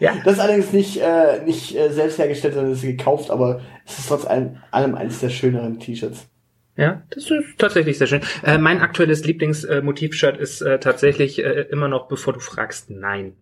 Ja. 0.00 0.14
Das 0.24 0.34
ist 0.34 0.38
allerdings 0.38 0.72
nicht, 0.72 1.00
äh, 1.02 1.42
nicht 1.44 1.74
äh, 1.74 1.90
selbst 1.90 2.20
hergestellt, 2.20 2.54
sondern 2.54 2.70
es 2.72 2.84
ist 2.84 2.84
gekauft, 2.84 3.30
aber 3.32 3.62
es 3.84 3.98
ist 3.98 4.08
trotz 4.08 4.26
allem, 4.26 4.58
allem 4.70 4.94
eines 4.94 5.18
der 5.18 5.28
schöneren 5.28 5.80
T-Shirts. 5.80 6.28
Ja, 6.76 7.02
das 7.10 7.28
ist 7.28 7.58
tatsächlich 7.58 7.98
sehr 7.98 8.06
schön. 8.06 8.22
Äh, 8.44 8.58
mein 8.58 8.80
aktuelles 8.80 9.24
Lieblingsmotiv-Shirt 9.24 10.36
ist 10.36 10.60
äh, 10.60 10.78
tatsächlich 10.78 11.40
äh, 11.40 11.62
immer 11.62 11.88
noch, 11.88 12.06
bevor 12.06 12.32
du 12.32 12.38
fragst, 12.38 12.90
nein. 12.90 13.36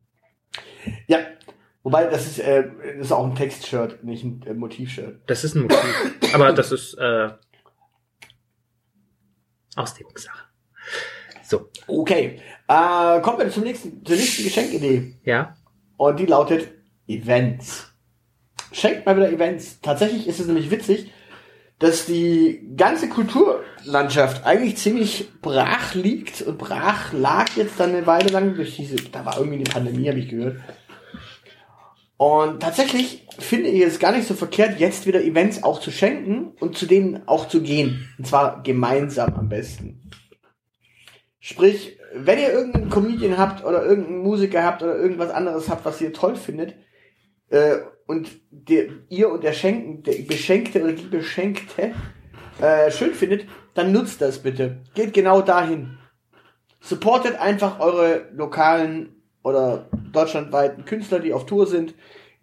Ja, 1.06 1.18
wobei 1.82 2.06
das 2.06 2.26
ist, 2.26 2.38
äh, 2.38 2.70
das 2.96 3.08
ist 3.08 3.12
auch 3.12 3.26
ein 3.26 3.35
Textshirt, 3.35 4.02
nicht 4.02 4.25
ein 4.25 4.42
äh, 4.46 4.54
Motivshirt. 4.54 5.20
Das 5.26 5.44
ist 5.44 5.54
ein 5.54 5.64
Motiv. 5.64 6.14
Aber 6.32 6.54
das 6.54 6.73
ist 6.73 6.94
äh, 6.94 7.28
Auslegungssache. 9.76 10.46
So, 11.42 11.68
Okay, 11.86 12.40
äh, 12.68 13.20
kommen 13.20 13.38
wir 13.38 13.50
zum 13.50 13.62
nächsten, 13.62 14.04
zur 14.04 14.16
nächsten 14.16 14.44
Geschenkidee. 14.44 15.14
ja. 15.24 15.56
Und 15.98 16.20
die 16.20 16.26
lautet 16.26 16.68
Events. 17.06 17.90
Schenkt 18.70 19.06
mal 19.06 19.16
wieder 19.16 19.30
Events. 19.30 19.80
Tatsächlich 19.80 20.26
ist 20.26 20.40
es 20.40 20.46
nämlich 20.46 20.70
witzig, 20.70 21.10
dass 21.78 22.04
die 22.04 22.68
ganze 22.76 23.08
Kulturlandschaft 23.08 24.44
eigentlich 24.44 24.76
ziemlich 24.76 25.28
brach 25.40 25.94
liegt 25.94 26.42
und 26.42 26.58
brach 26.58 27.12
lag 27.14 27.48
jetzt 27.56 27.80
dann 27.80 27.94
eine 27.94 28.06
Weile 28.06 28.28
lang 28.28 28.56
durch 28.56 28.76
diese, 28.76 28.96
da 28.96 29.24
war 29.24 29.38
irgendwie 29.38 29.56
eine 29.56 29.64
Pandemie, 29.64 30.08
habe 30.08 30.18
ich 30.18 30.28
gehört. 30.28 30.56
Und 32.18 32.60
tatsächlich 32.60 33.26
finde 33.38 33.68
ich 33.68 33.82
es 33.82 33.98
gar 33.98 34.12
nicht 34.12 34.26
so 34.26 34.34
verkehrt, 34.34 34.80
jetzt 34.80 35.06
wieder 35.06 35.22
Events 35.22 35.62
auch 35.62 35.80
zu 35.80 35.90
schenken 35.90 36.52
und 36.60 36.76
zu 36.76 36.86
denen 36.86 37.28
auch 37.28 37.48
zu 37.48 37.60
gehen. 37.62 38.08
Und 38.18 38.26
zwar 38.26 38.62
gemeinsam 38.62 39.34
am 39.34 39.48
besten. 39.48 40.10
Sprich, 41.48 41.96
wenn 42.12 42.40
ihr 42.40 42.52
irgendeinen 42.52 42.90
Comedian 42.90 43.38
habt 43.38 43.64
oder 43.64 43.86
irgendeinen 43.86 44.18
Musiker 44.18 44.64
habt 44.64 44.82
oder 44.82 44.96
irgendwas 44.96 45.30
anderes 45.30 45.68
habt, 45.68 45.84
was 45.84 46.00
ihr 46.00 46.12
toll 46.12 46.34
findet, 46.34 46.74
äh, 47.50 47.76
und 48.08 48.28
der, 48.50 48.86
ihr 49.10 49.30
und 49.30 49.44
der, 49.44 49.52
Schenken, 49.52 50.02
der 50.02 50.14
Beschenkte 50.26 50.82
oder 50.82 50.94
die 50.94 51.06
Beschenkte 51.06 51.94
äh, 52.60 52.90
schön 52.90 53.14
findet, 53.14 53.46
dann 53.74 53.92
nutzt 53.92 54.20
das 54.20 54.40
bitte. 54.40 54.78
Geht 54.96 55.14
genau 55.14 55.40
dahin. 55.40 55.98
Supportet 56.80 57.38
einfach 57.38 57.78
eure 57.78 58.28
lokalen 58.32 59.22
oder 59.44 59.88
deutschlandweiten 60.12 60.84
Künstler, 60.84 61.20
die 61.20 61.32
auf 61.32 61.46
Tour 61.46 61.68
sind. 61.68 61.94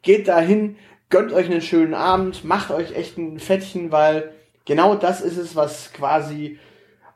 Geht 0.01 0.29
dahin, 0.29 0.77
gönnt 1.09 1.33
euch 1.33 1.47
einen 1.47 1.59
schönen 1.59 1.93
Abend, 1.93 2.45
macht 2.45 2.71
euch 2.71 2.95
echt 2.95 3.17
ein 3.17 3.37
Fettchen, 3.37 3.91
weil 3.91 4.31
genau 4.63 4.95
das 4.95 5.19
ist 5.19 5.35
es, 5.35 5.57
was 5.57 5.91
quasi 5.91 6.57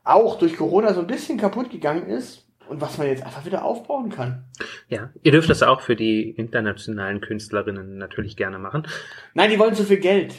auch 0.07 0.37
durch 0.37 0.57
Corona 0.57 0.93
so 0.93 1.01
ein 1.01 1.07
bisschen 1.07 1.37
kaputt 1.37 1.69
gegangen 1.69 2.07
ist 2.07 2.47
und 2.69 2.81
was 2.81 2.97
man 2.97 3.07
jetzt 3.07 3.23
einfach 3.23 3.45
wieder 3.45 3.63
aufbauen 3.63 4.09
kann. 4.09 4.45
Ja, 4.89 5.11
ihr 5.23 5.31
dürft 5.31 5.49
das 5.49 5.63
auch 5.63 5.81
für 5.81 5.95
die 5.95 6.31
internationalen 6.31 7.21
Künstlerinnen 7.21 7.97
natürlich 7.97 8.37
gerne 8.37 8.59
machen. 8.59 8.87
Nein, 9.33 9.49
die 9.49 9.59
wollen 9.59 9.75
zu 9.75 9.83
viel 9.83 9.99
Geld. 9.99 10.35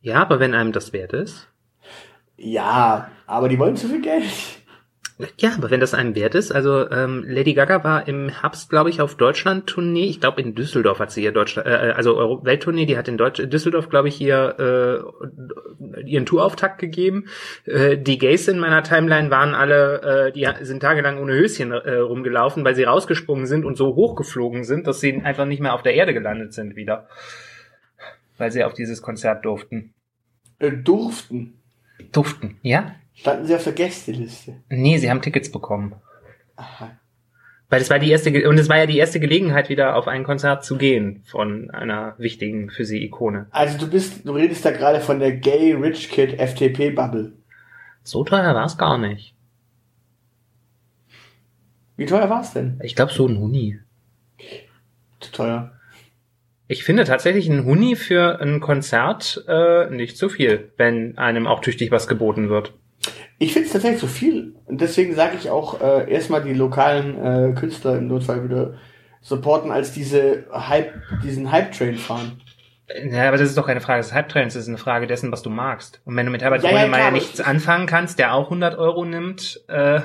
Ja, 0.00 0.22
aber 0.22 0.40
wenn 0.40 0.54
einem 0.54 0.72
das 0.72 0.92
wert 0.92 1.12
ist. 1.12 1.48
Ja, 2.36 3.10
aber 3.26 3.48
die 3.48 3.58
wollen 3.58 3.76
zu 3.76 3.88
viel 3.88 4.02
Geld. 4.02 4.24
Ja, 5.38 5.54
aber 5.56 5.70
wenn 5.70 5.80
das 5.80 5.94
einem 5.94 6.14
wert 6.14 6.34
ist, 6.34 6.52
also 6.52 6.90
ähm, 6.90 7.24
Lady 7.26 7.54
Gaga 7.54 7.82
war 7.82 8.06
im 8.06 8.28
Herbst, 8.28 8.68
glaube 8.68 8.90
ich, 8.90 9.00
auf 9.00 9.14
Deutschland-Tournee. 9.14 10.04
Ich 10.04 10.20
glaube, 10.20 10.42
in 10.42 10.54
Düsseldorf 10.54 10.98
hat 10.98 11.10
sie 11.10 11.22
ihr 11.22 11.32
Deutschland, 11.32 11.66
äh, 11.66 11.92
also 11.96 12.18
Euro 12.18 12.44
Welttournee, 12.44 12.84
die 12.84 12.98
hat 12.98 13.08
in 13.08 13.16
Deutsch 13.16 13.40
Düsseldorf, 13.48 13.88
glaube 13.88 14.08
ich, 14.08 14.20
ihr 14.20 15.02
äh, 15.96 16.02
ihren 16.02 16.26
Tourauftakt 16.26 16.78
gegeben. 16.78 17.28
Äh, 17.64 17.96
die 17.96 18.18
Gays 18.18 18.46
in 18.48 18.58
meiner 18.58 18.82
Timeline 18.82 19.30
waren 19.30 19.54
alle, 19.54 20.28
äh, 20.28 20.32
die 20.32 20.46
sind 20.60 20.80
tagelang 20.80 21.18
ohne 21.18 21.32
Höschen 21.32 21.72
äh, 21.72 21.96
rumgelaufen, 21.96 22.62
weil 22.62 22.74
sie 22.74 22.84
rausgesprungen 22.84 23.46
sind 23.46 23.64
und 23.64 23.78
so 23.78 23.94
hochgeflogen 23.94 24.64
sind, 24.64 24.86
dass 24.86 25.00
sie 25.00 25.22
einfach 25.22 25.46
nicht 25.46 25.60
mehr 25.60 25.72
auf 25.72 25.82
der 25.82 25.94
Erde 25.94 26.12
gelandet 26.12 26.52
sind 26.52 26.76
wieder. 26.76 27.08
Weil 28.36 28.50
sie 28.52 28.64
auf 28.64 28.74
dieses 28.74 29.00
Konzert 29.00 29.46
durften. 29.46 29.94
Äh, 30.58 30.72
durften. 30.72 31.54
Durften, 32.12 32.58
ja? 32.60 32.96
Standen 33.16 33.46
sie 33.46 33.54
auf 33.54 33.64
der 33.64 33.72
Gästeliste. 33.72 34.62
Nee, 34.68 34.98
sie 34.98 35.10
haben 35.10 35.22
Tickets 35.22 35.50
bekommen. 35.50 35.94
Aha. 36.54 36.96
Weil 37.68 37.80
es 37.80 37.90
war 37.90 37.98
die 37.98 38.10
erste, 38.10 38.30
Ge- 38.30 38.46
und 38.46 38.58
es 38.58 38.68
war 38.68 38.76
ja 38.78 38.86
die 38.86 38.98
erste 38.98 39.18
Gelegenheit, 39.18 39.68
wieder 39.68 39.96
auf 39.96 40.06
ein 40.06 40.22
Konzert 40.22 40.64
zu 40.64 40.76
gehen 40.76 41.22
von 41.26 41.70
einer 41.70 42.14
wichtigen 42.18 42.70
für 42.70 42.84
sie 42.84 43.02
Ikone. 43.02 43.46
Also 43.50 43.78
du 43.78 43.90
bist, 43.90 44.24
du 44.24 44.32
redest 44.32 44.64
da 44.64 44.70
gerade 44.70 45.00
von 45.00 45.18
der 45.18 45.32
Gay 45.32 45.72
Rich 45.72 46.10
Kid 46.10 46.38
FTP 46.40 46.90
Bubble. 46.94 47.32
So 48.04 48.22
teuer 48.22 48.54
war 48.54 48.66
es 48.66 48.78
gar 48.78 48.98
nicht. 48.98 49.34
Wie 51.96 52.06
teuer 52.06 52.30
war's 52.30 52.52
denn? 52.52 52.78
Ich 52.84 52.94
glaube 52.94 53.12
so 53.12 53.26
ein 53.26 53.38
Huni. 53.38 53.80
Zu 55.18 55.32
teuer. 55.32 55.72
Ich 56.68 56.84
finde 56.84 57.04
tatsächlich 57.04 57.48
ein 57.48 57.64
Huni 57.64 57.96
für 57.96 58.40
ein 58.40 58.60
Konzert 58.60 59.44
äh, 59.48 59.88
nicht 59.90 60.16
zu 60.18 60.28
viel, 60.28 60.72
wenn 60.76 61.16
einem 61.16 61.46
auch 61.46 61.60
tüchtig 61.60 61.90
was 61.90 62.06
geboten 62.06 62.48
wird. 62.48 62.74
Ich 63.38 63.52
finde 63.52 63.66
es 63.66 63.72
tatsächlich 63.72 64.00
zu 64.00 64.06
viel. 64.06 64.54
Und 64.66 64.80
deswegen 64.80 65.14
sage 65.14 65.36
ich 65.38 65.50
auch 65.50 65.80
äh, 65.80 66.10
erstmal 66.10 66.42
die 66.42 66.54
lokalen 66.54 67.16
äh, 67.18 67.52
Künstler 67.54 67.98
im 67.98 68.08
Notfall 68.08 68.44
wieder 68.44 68.74
supporten, 69.20 69.70
als 69.70 69.92
diese 69.92 70.46
Hype, 70.52 70.94
diesen 71.22 71.50
Hype-Train 71.52 71.96
fahren. 71.96 72.40
Ja, 73.10 73.26
aber 73.28 73.36
das 73.36 73.48
ist 73.48 73.58
doch 73.58 73.66
keine 73.66 73.80
Frage 73.80 74.00
des 74.00 74.14
Hype-Trends, 74.14 74.54
das 74.54 74.62
ist 74.62 74.68
eine 74.68 74.78
Frage 74.78 75.06
dessen, 75.08 75.32
was 75.32 75.42
du 75.42 75.50
magst. 75.50 76.00
Und 76.04 76.14
wenn 76.16 76.24
du 76.24 76.32
mit 76.32 76.42
Herbert 76.42 76.62
Ja, 76.62 76.70
ja, 76.70 76.76
Grönemeyer 76.78 77.06
aber 77.08 77.16
nichts 77.16 77.40
ich- 77.40 77.46
anfangen 77.46 77.86
kannst, 77.86 78.18
der 78.20 78.32
auch 78.34 78.44
100 78.48 78.78
Euro 78.78 79.04
nimmt, 79.04 79.60
äh, 79.68 80.00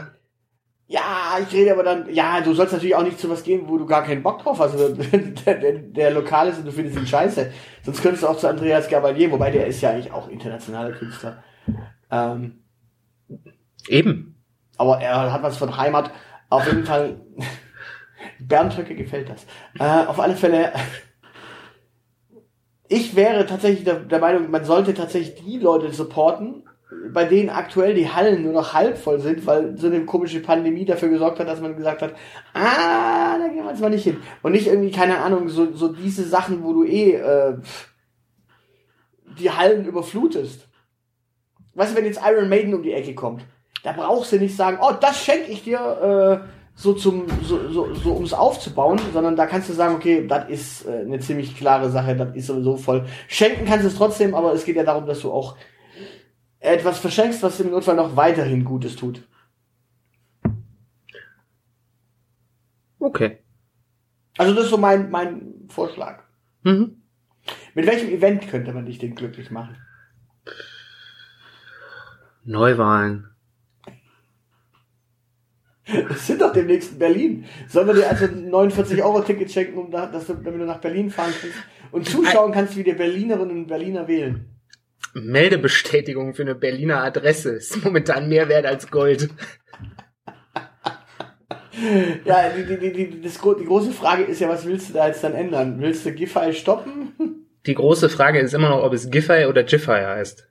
Ja, 0.88 1.38
ich 1.48 1.54
rede 1.54 1.72
aber 1.72 1.84
dann, 1.84 2.14
ja, 2.14 2.42
du 2.42 2.54
sollst 2.54 2.74
natürlich 2.74 2.96
auch 2.96 3.04
nicht 3.04 3.20
zu 3.20 3.30
was 3.30 3.44
gehen, 3.44 3.62
wo 3.68 3.78
du 3.78 3.86
gar 3.86 4.04
keinen 4.04 4.24
Bock 4.24 4.42
drauf 4.44 4.60
hast. 4.60 4.76
oder 4.76 4.90
der, 5.46 5.56
der, 5.56 5.74
der 5.74 6.12
lokal 6.12 6.50
ist 6.50 6.58
und 6.58 6.66
du 6.66 6.72
findest 6.72 6.98
ihn 6.98 7.08
scheiße. 7.08 7.52
Sonst 7.84 8.02
könntest 8.02 8.24
du 8.24 8.28
auch 8.28 8.38
zu 8.38 8.48
Andreas 8.50 8.90
Gabalier, 8.90 9.32
wobei 9.32 9.52
der 9.52 9.68
ist 9.68 9.80
ja 9.82 9.92
eigentlich 9.92 10.12
auch 10.12 10.28
internationaler 10.28 10.92
Künstler. 10.94 11.44
Ähm, 12.12 12.61
eben. 13.88 14.36
aber 14.78 15.00
er 15.00 15.32
hat 15.32 15.44
was 15.44 15.58
von 15.58 15.78
Heimat. 15.78 16.12
Auf 16.50 16.66
jeden 16.66 16.86
Fall, 16.86 17.22
Bernd 18.40 18.78
Höcke 18.78 18.96
gefällt 18.96 19.30
das. 19.30 19.46
Äh, 19.80 20.08
auf 20.08 20.20
alle 20.20 20.36
Fälle, 20.36 20.74
ich 22.88 23.16
wäre 23.16 23.46
tatsächlich 23.46 23.86
der, 23.86 24.00
der 24.00 24.20
Meinung, 24.20 24.52
man 24.52 24.66
sollte 24.66 24.94
tatsächlich 24.94 25.44
die 25.44 25.60
Leute 25.60 25.92
supporten, 25.94 26.64
bei 27.14 27.24
denen 27.26 27.50
aktuell 27.50 27.94
die 27.94 28.10
Hallen 28.10 28.44
nur 28.44 28.54
noch 28.54 28.74
halb 28.74 28.98
voll 28.98 29.20
sind, 29.20 29.46
weil 29.46 29.78
so 29.78 29.88
eine 29.88 30.06
komische 30.06 30.42
Pandemie 30.42 30.86
dafür 30.86 31.10
gesorgt 31.10 31.40
hat, 31.40 31.48
dass 31.48 31.62
man 31.62 31.78
gesagt 31.78 32.02
hat, 32.02 32.16
ah, 32.54 33.38
da 33.38 33.48
gehen 33.48 33.64
wir 33.64 33.72
jetzt 33.72 33.82
mal 33.82 33.90
nicht 33.90 34.04
hin. 34.04 34.18
Und 34.42 34.52
nicht 34.52 34.68
irgendwie, 34.68 34.92
keine 34.92 35.20
Ahnung, 35.20 35.48
so, 35.48 35.72
so 35.74 35.88
diese 35.88 36.28
Sachen, 36.28 36.64
wo 36.64 36.74
du 36.74 36.84
eh 36.84 37.14
äh, 37.14 37.58
die 39.40 39.52
Hallen 39.52 39.86
überflutest. 39.86 40.68
Weißt 41.74 41.94
du, 41.94 41.98
wenn 41.98 42.06
jetzt 42.06 42.22
Iron 42.26 42.50
Maiden 42.50 42.74
um 42.74 42.84
die 42.84 42.94
Ecke 42.94 43.16
kommt, 43.16 43.46
da 43.84 43.94
brauchst 43.94 44.32
du 44.32 44.38
nicht 44.38 44.56
sagen, 44.56 44.78
oh, 44.82 44.92
das 45.00 45.24
schenke 45.24 45.52
ich 45.52 45.64
dir 45.64 46.44
äh, 46.44 46.48
so 46.76 46.94
zum 46.94 47.26
so, 47.44 47.70
so, 47.70 47.94
so 47.94 48.14
ums 48.14 48.34
aufzubauen, 48.34 49.00
sondern 49.14 49.36
da 49.36 49.46
kannst 49.46 49.70
du 49.70 49.74
sagen, 49.74 49.96
okay, 49.96 50.26
das 50.28 50.50
ist 50.50 50.86
äh, 50.86 51.02
eine 51.02 51.20
ziemlich 51.20 51.56
klare 51.56 51.90
Sache, 51.90 52.16
das 52.16 52.36
ist 52.36 52.48
sowieso 52.48 52.78
voll. 52.78 53.06
Schenken 53.28 53.66
kannst 53.66 53.86
du 53.86 53.90
es 53.90 53.96
trotzdem, 53.96 54.36
aber 54.36 54.54
es 54.54 54.66
geht 54.66 54.76
ja 54.76 54.84
darum, 54.84 55.06
dass 55.06 55.22
du 55.22 55.32
auch 55.32 55.58
etwas 56.60 57.00
verschenkst, 57.00 57.42
was 57.44 57.60
im 57.60 57.72
Notfall 57.72 57.96
noch 57.96 58.16
weiterhin 58.16 58.64
Gutes 58.64 58.96
tut. 58.96 59.28
Okay. 63.00 63.40
Also 64.38 64.54
das 64.54 64.66
ist 64.66 64.70
so 64.70 64.78
mein, 64.78 65.10
mein 65.10 65.66
Vorschlag. 65.70 66.24
Mhm. 66.64 67.02
Mit 67.74 67.88
welchem 67.88 68.10
Event 68.10 68.48
könnte 68.48 68.74
man 68.74 68.86
dich 68.86 69.00
denn 69.00 69.16
glücklich 69.16 69.50
machen? 69.50 69.76
Neuwahlen. 72.44 73.28
Das 76.10 76.28
sind 76.28 76.42
doch 76.42 76.54
demnächst 76.54 76.94
in 76.94 77.00
Berlin. 77.00 77.46
Sollen 77.68 77.88
wir 77.88 77.94
dir 77.96 78.10
also 78.10 78.26
ein 78.26 78.50
49-Euro-Ticket 78.50 79.52
schenken, 79.52 79.78
um 79.78 79.92
da, 79.92 80.06
dass 80.06 80.28
du, 80.28 80.34
damit 80.36 80.62
du 80.62 80.66
nach 80.66 80.80
Berlin 80.80 81.10
fahren 81.10 81.34
kannst 81.40 81.58
und 81.92 82.08
zuschauen 82.08 82.52
kannst, 82.52 82.78
wie 82.78 82.84
die 82.84 82.94
Berlinerinnen 82.94 83.58
und 83.58 83.68
Berliner 83.68 84.08
wählen? 84.08 84.46
Meldebestätigung 85.14 86.34
für 86.34 86.44
eine 86.44 86.56
Berliner 86.56 87.04
Adresse 87.04 87.52
ist 87.52 87.84
momentan 87.84 88.30
mehr 88.30 88.48
wert 88.48 88.66
als 88.66 88.90
Gold. 88.90 89.30
Ja, 92.26 92.50
die, 92.50 92.66
die, 92.66 92.78
die, 92.78 92.94
die, 92.94 93.22
das, 93.22 93.40
die 93.42 93.66
große 93.66 93.92
Frage 93.92 94.24
ist 94.24 94.40
ja, 94.40 94.48
was 94.50 94.66
willst 94.66 94.90
du 94.90 94.94
da 94.94 95.08
jetzt 95.08 95.24
dann 95.24 95.34
ändern? 95.34 95.78
Willst 95.80 96.06
du 96.06 96.12
Giffey 96.12 96.54
stoppen? 96.54 97.48
Die 97.66 97.74
große 97.74 98.10
Frage 98.10 98.40
ist 98.40 98.54
immer 98.54 98.70
noch, 98.70 98.84
ob 98.84 98.94
es 98.94 99.10
Giffey 99.10 99.46
oder 99.46 99.64
Giffey 99.64 100.02
heißt. 100.02 100.51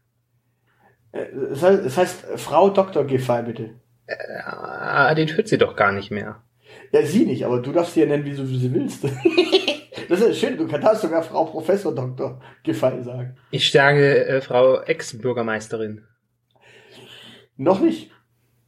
Äh, 1.12 1.26
Das 1.50 1.62
heißt, 1.62 1.84
das 1.84 1.96
heißt 1.96 2.24
Frau 2.36 2.70
Dr. 2.70 3.04
Giffey, 3.04 3.42
bitte. 3.42 3.70
Ah, 4.44 5.14
den 5.14 5.28
hört 5.36 5.48
sie 5.48 5.58
doch 5.58 5.76
gar 5.76 5.92
nicht 5.92 6.10
mehr. 6.10 6.42
Ja, 6.92 7.02
sie 7.02 7.24
nicht, 7.26 7.44
aber 7.44 7.60
du 7.60 7.70
darfst 7.72 7.94
sie 7.94 8.00
ja 8.00 8.06
nennen, 8.06 8.24
wie 8.24 8.34
du 8.34 8.44
sie 8.46 8.72
willst. 8.74 9.04
Das 10.08 10.20
ist 10.22 10.38
schön, 10.40 10.56
du 10.56 10.66
kannst 10.66 11.02
sogar 11.02 11.22
Frau 11.22 11.44
Professor 11.44 11.94
Dr. 11.94 12.40
Giffey 12.64 13.00
sagen. 13.04 13.36
Ich 13.52 13.70
sage 13.70 14.24
äh, 14.26 14.40
Frau 14.40 14.80
Ex-Bürgermeisterin. 14.80 16.04
Noch 17.56 17.80
nicht. 17.80 18.10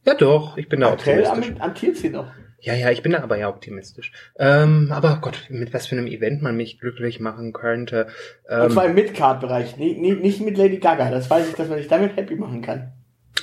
Ja 0.05 0.13
doch, 0.15 0.55
ich 0.57 0.69
bin 0.69 0.79
da 0.81 0.91
Aktuell 0.93 1.25
optimistisch. 1.25 1.55
am- 1.59 1.61
amtiert 1.69 1.97
sie 1.97 2.09
noch. 2.11 2.27
Ja, 2.65 2.73
ja, 2.73 2.91
ich 2.91 3.01
bin 3.03 3.11
da 3.11 3.21
aber 3.21 3.37
ja 3.37 3.49
optimistisch. 3.49 4.13
Ähm, 4.39 4.89
aber 4.93 5.17
Gott, 5.21 5.47
mit 5.49 5.73
was 5.73 5.87
für 5.87 5.97
einem 5.97 6.07
Event 6.07 6.41
man 6.41 6.55
mich 6.55 6.79
glücklich 6.79 7.19
machen 7.19 7.51
könnte. 7.51 8.07
Und 8.49 8.65
Ähm, 8.65 8.71
zwar 8.71 8.85
im 8.85 8.93
Mid-Card-Bereich, 8.95 9.75
nie- 9.75 9.95
nie- 9.95 10.13
nicht 10.13 10.39
mit 10.39 10.57
Lady 10.57 10.77
Gaga. 10.77 11.11
Das 11.11 11.29
weiß 11.29 11.49
ich, 11.49 11.55
dass 11.55 11.67
man 11.67 11.77
dich 11.77 11.89
damit 11.89 12.15
happy 12.15 12.35
machen 12.35 12.61
kann. 12.61 12.93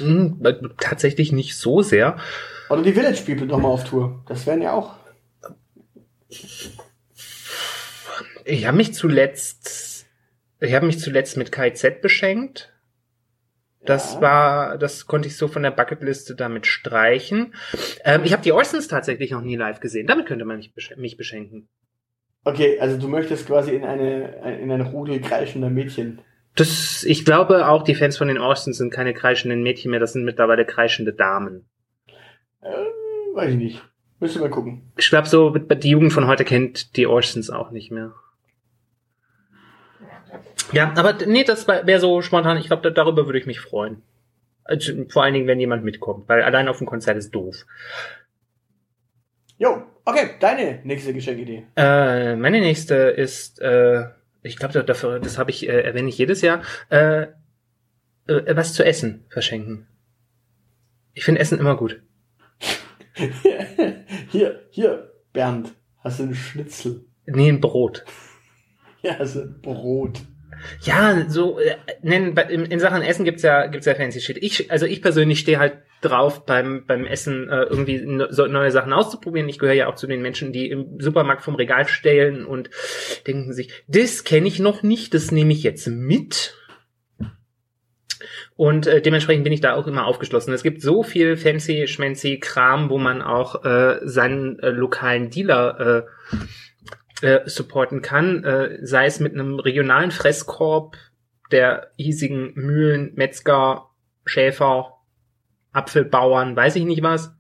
mh, 0.01 0.49
äh, 0.49 0.55
tatsächlich 0.81 1.33
nicht 1.33 1.55
so 1.57 1.83
sehr. 1.83 2.17
Oder 2.71 2.81
die 2.83 2.93
Village 2.95 3.21
People 3.27 3.47
nochmal 3.47 3.73
auf 3.73 3.85
Tour. 3.85 4.23
Das 4.27 4.47
wären 4.47 4.63
ja 4.63 4.73
auch. 4.73 4.95
Ich 8.45 8.67
habe 8.67 8.77
mich 8.77 8.95
zuletzt, 8.95 10.07
ich 10.61 10.73
habe 10.75 10.87
mich 10.87 10.99
zuletzt 10.99 11.37
mit 11.37 11.53
KIZ 11.53 12.01
beschenkt. 12.01 12.73
Das 13.85 14.15
Ja. 14.15 14.21
war, 14.21 14.79
das 14.79 15.07
konnte 15.07 15.29
ich 15.29 15.37
so 15.37 15.49
von 15.49 15.63
der 15.63 15.71
Bucketliste 15.71 16.35
damit 16.35 16.67
streichen. 16.67 17.55
Ähm, 18.05 18.23
ich 18.25 18.33
habe 18.33 18.43
die 18.43 18.53
Orsons 18.53 18.89
tatsächlich 18.89 19.31
noch 19.31 19.41
nie 19.43 19.57
live 19.57 19.81
gesehen. 19.81 20.07
Damit 20.07 20.27
könnte 20.27 20.45
man 20.45 20.59
mich, 20.59 20.75
besch 20.75 20.95
mich 20.97 21.17
beschenken. 21.17 21.69
Okay, 22.45 22.79
also 22.81 22.99
du 22.99 23.09
möchtest 23.09 23.47
quasi 23.47 23.75
in 23.75 23.85
eine, 23.85 24.59
in 24.61 24.71
eine 24.71 24.85
Rudel 24.91 25.21
kreischender 25.21 25.71
Mädchen. 25.71 26.21
Das, 26.57 27.05
ich 27.05 27.25
glaube 27.25 27.69
auch, 27.69 27.83
die 27.83 27.95
Fans 27.95 28.17
von 28.19 28.29
den 28.29 28.39
Orsons 28.39 28.79
sind 28.79 28.93
keine 28.93 29.15
kreischenden 29.15 29.63
Mädchen 29.63 29.91
mehr, 29.91 30.01
das 30.01 30.13
sind 30.15 30.25
mittlerweile 30.25 30.65
kreischende 30.65 31.13
Damen. 31.13 31.67
Ähm, 32.63 33.35
weiß 33.35 33.51
ich 33.53 33.57
nicht. 33.57 33.83
Müsste 34.19 34.41
mal 34.41 34.51
gucken. 34.51 34.91
Ich 34.99 35.09
glaube 35.09 35.29
so, 35.29 35.51
die 35.51 35.91
Jugend 35.91 36.13
von 36.13 36.27
heute 36.27 36.45
kennt 36.45 36.97
die 36.97 37.07
Orsons 37.07 37.49
auch 37.51 37.71
nicht 37.71 37.91
mehr. 37.91 38.13
Ja, 40.73 40.93
aber 40.97 41.15
nee, 41.27 41.45
das 41.45 41.67
wäre 41.67 42.01
so 42.01 42.23
spontan. 42.23 42.57
Ich 42.59 42.67
glaube, 42.67 42.93
darüber 42.93 43.27
würde 43.27 43.39
ich 43.39 43.47
mich 43.47 43.61
freuen. 43.61 44.03
Also, 44.65 44.93
vor 45.09 45.25
allen 45.25 45.35
Dingen, 45.35 45.47
wenn 45.47 45.59
jemand 45.59 45.85
mitkommt, 45.85 46.29
weil 46.29 46.43
allein 46.43 46.69
auf 46.69 46.79
dem 46.79 46.87
Konzert 46.87 47.17
ist 47.17 47.33
doof. 47.35 47.67
Jo, 49.59 49.83
okay, 50.05 50.31
deine 50.41 50.81
nächste 50.85 51.13
Geschenkidee. 51.13 51.67
Äh, 51.77 52.37
meine 52.37 52.61
nächste 52.61 52.95
ist, 52.95 53.61
äh, 53.61 54.05
ich 54.43 54.57
glaube, 54.57 54.85
dafür, 54.85 55.19
das 55.21 55.39
habe 55.39 55.51
ich, 55.51 55.69
äh, 55.69 55.83
erwähne 55.83 56.09
ich 56.09 56.19
jedes 56.19 56.41
Jahr, 56.41 56.63
äh, 56.89 57.27
äh, 58.27 58.57
was 58.57 58.73
zu 58.73 58.85
essen 58.85 59.27
verschenken. 59.29 59.87
Ich 61.15 61.25
finde 61.25 61.41
Essen 61.41 61.59
immer 61.59 61.77
gut. 61.77 62.01
hier, 64.31 64.63
hier, 64.71 65.13
Bernd, 65.33 65.75
hast 65.99 66.21
du 66.21 66.25
ein 66.25 66.35
Schnitzel? 66.35 67.05
Nee, 67.27 67.49
ein 67.49 67.61
Brot. 67.61 68.05
Ja, 69.03 69.19
hast 69.19 69.37
du 69.37 69.41
ein 69.41 69.61
Brot. 69.61 70.21
Ja, 70.83 71.25
so 71.29 71.59
äh, 71.59 71.77
nennen 72.03 72.37
in, 72.49 72.65
in 72.67 72.81
Sachen 72.81 73.03
Essen 73.03 73.25
gibt's 73.25 73.43
ja 73.43 73.67
gibt's 73.67 73.87
ja 73.87 73.95
fancy 73.95 74.21
shit. 74.21 74.39
Ich 74.41 74.71
also 74.71 74.87
ich 74.87 75.03
persönlich 75.03 75.41
stehe 75.41 75.59
halt 75.59 75.79
drauf 76.01 76.47
beim 76.47 76.85
beim 76.87 77.07
Essen 77.07 77.49
äh, 77.49 77.63
irgendwie 77.63 78.01
ne, 78.05 78.29
so 78.31 78.47
neue 78.47 78.71
Sachen 78.71 78.93
auszuprobieren. 78.93 79.49
Ich 79.49 79.59
gehöre 79.59 79.75
ja 79.75 79.89
auch 79.89 79.97
zu 79.97 80.07
den 80.07 80.23
Menschen, 80.23 80.53
die 80.53 80.71
im 80.71 81.01
Supermarkt 81.01 81.43
vom 81.43 81.55
Regal 81.55 81.87
stellen 81.87 82.45
und 82.45 82.71
denken 83.27 83.53
sich, 83.53 83.73
das 83.89 84.25
kenne 84.25 84.49
ich 84.49 84.59
noch 84.59 84.83
nicht, 84.83 85.15
das 85.15 85.31
nehme 85.31 85.53
ich 85.53 85.63
jetzt 85.63 85.87
mit. 85.87 86.55
Und 88.57 88.87
äh, 88.87 89.01
dementsprechend 89.01 89.45
bin 89.45 89.55
ich 89.55 89.63
da 89.63 89.75
auch 89.75 89.87
immer 89.87 90.07
aufgeschlossen. 90.07 90.53
Es 90.53 90.63
gibt 90.63 90.83
so 90.83 91.03
viel 91.03 91.39
fancy 91.39 91.87
schmancy 91.87 92.39
Kram, 92.39 92.91
wo 92.91 92.99
man 92.99 93.23
auch 93.23 93.65
äh, 93.65 94.01
seinen 94.03 94.59
äh, 94.59 94.69
lokalen 94.69 95.31
Dealer 95.31 95.81
äh, 95.81 96.37
äh, 97.23 97.41
supporten 97.49 98.03
kann, 98.03 98.45
äh, 98.45 98.79
sei 98.83 99.07
es 99.07 99.21
mit 99.21 99.35
einem 99.35 99.59
regionalen 99.59 100.11
Fresskorb 100.11 100.97
der 101.53 101.91
hiesigen 101.97 102.53
Mühlen, 102.55 103.13
Metzger, 103.15 103.91
Schäfer, 104.25 104.97
Apfelbauern, 105.73 106.57
weiß 106.57 106.77
ich 106.77 106.85
nicht 106.85 107.03
was, 107.03 107.33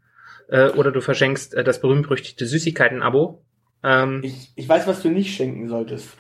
äh, 0.49 0.69
oder 0.71 0.93
du 0.93 1.01
verschenkst 1.01 1.55
äh, 1.55 1.65
das 1.65 1.81
berühmt-berüchtigte 1.81 2.47
Süßigkeiten-Abo. 2.47 3.43
Ähm, 3.83 4.21
Ich, 4.25 4.53
ich 4.57 4.69
weiß, 4.69 4.87
was 4.87 5.03
du 5.03 5.09
nicht 5.11 5.35
schenken 5.35 5.69
solltest. 5.69 6.17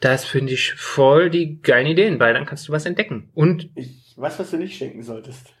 das 0.00 0.24
finde 0.24 0.52
ich 0.52 0.74
voll 0.74 1.30
die 1.30 1.60
geilen 1.60 1.86
Ideen, 1.86 2.20
weil 2.20 2.34
dann 2.34 2.46
kannst 2.46 2.68
du 2.68 2.72
was 2.72 2.86
entdecken. 2.86 3.30
Und 3.34 3.70
Ich 3.74 4.14
weiß, 4.16 4.38
was 4.38 4.50
du 4.50 4.56
nicht 4.56 4.76
schenken 4.76 5.02
solltest. 5.02 5.54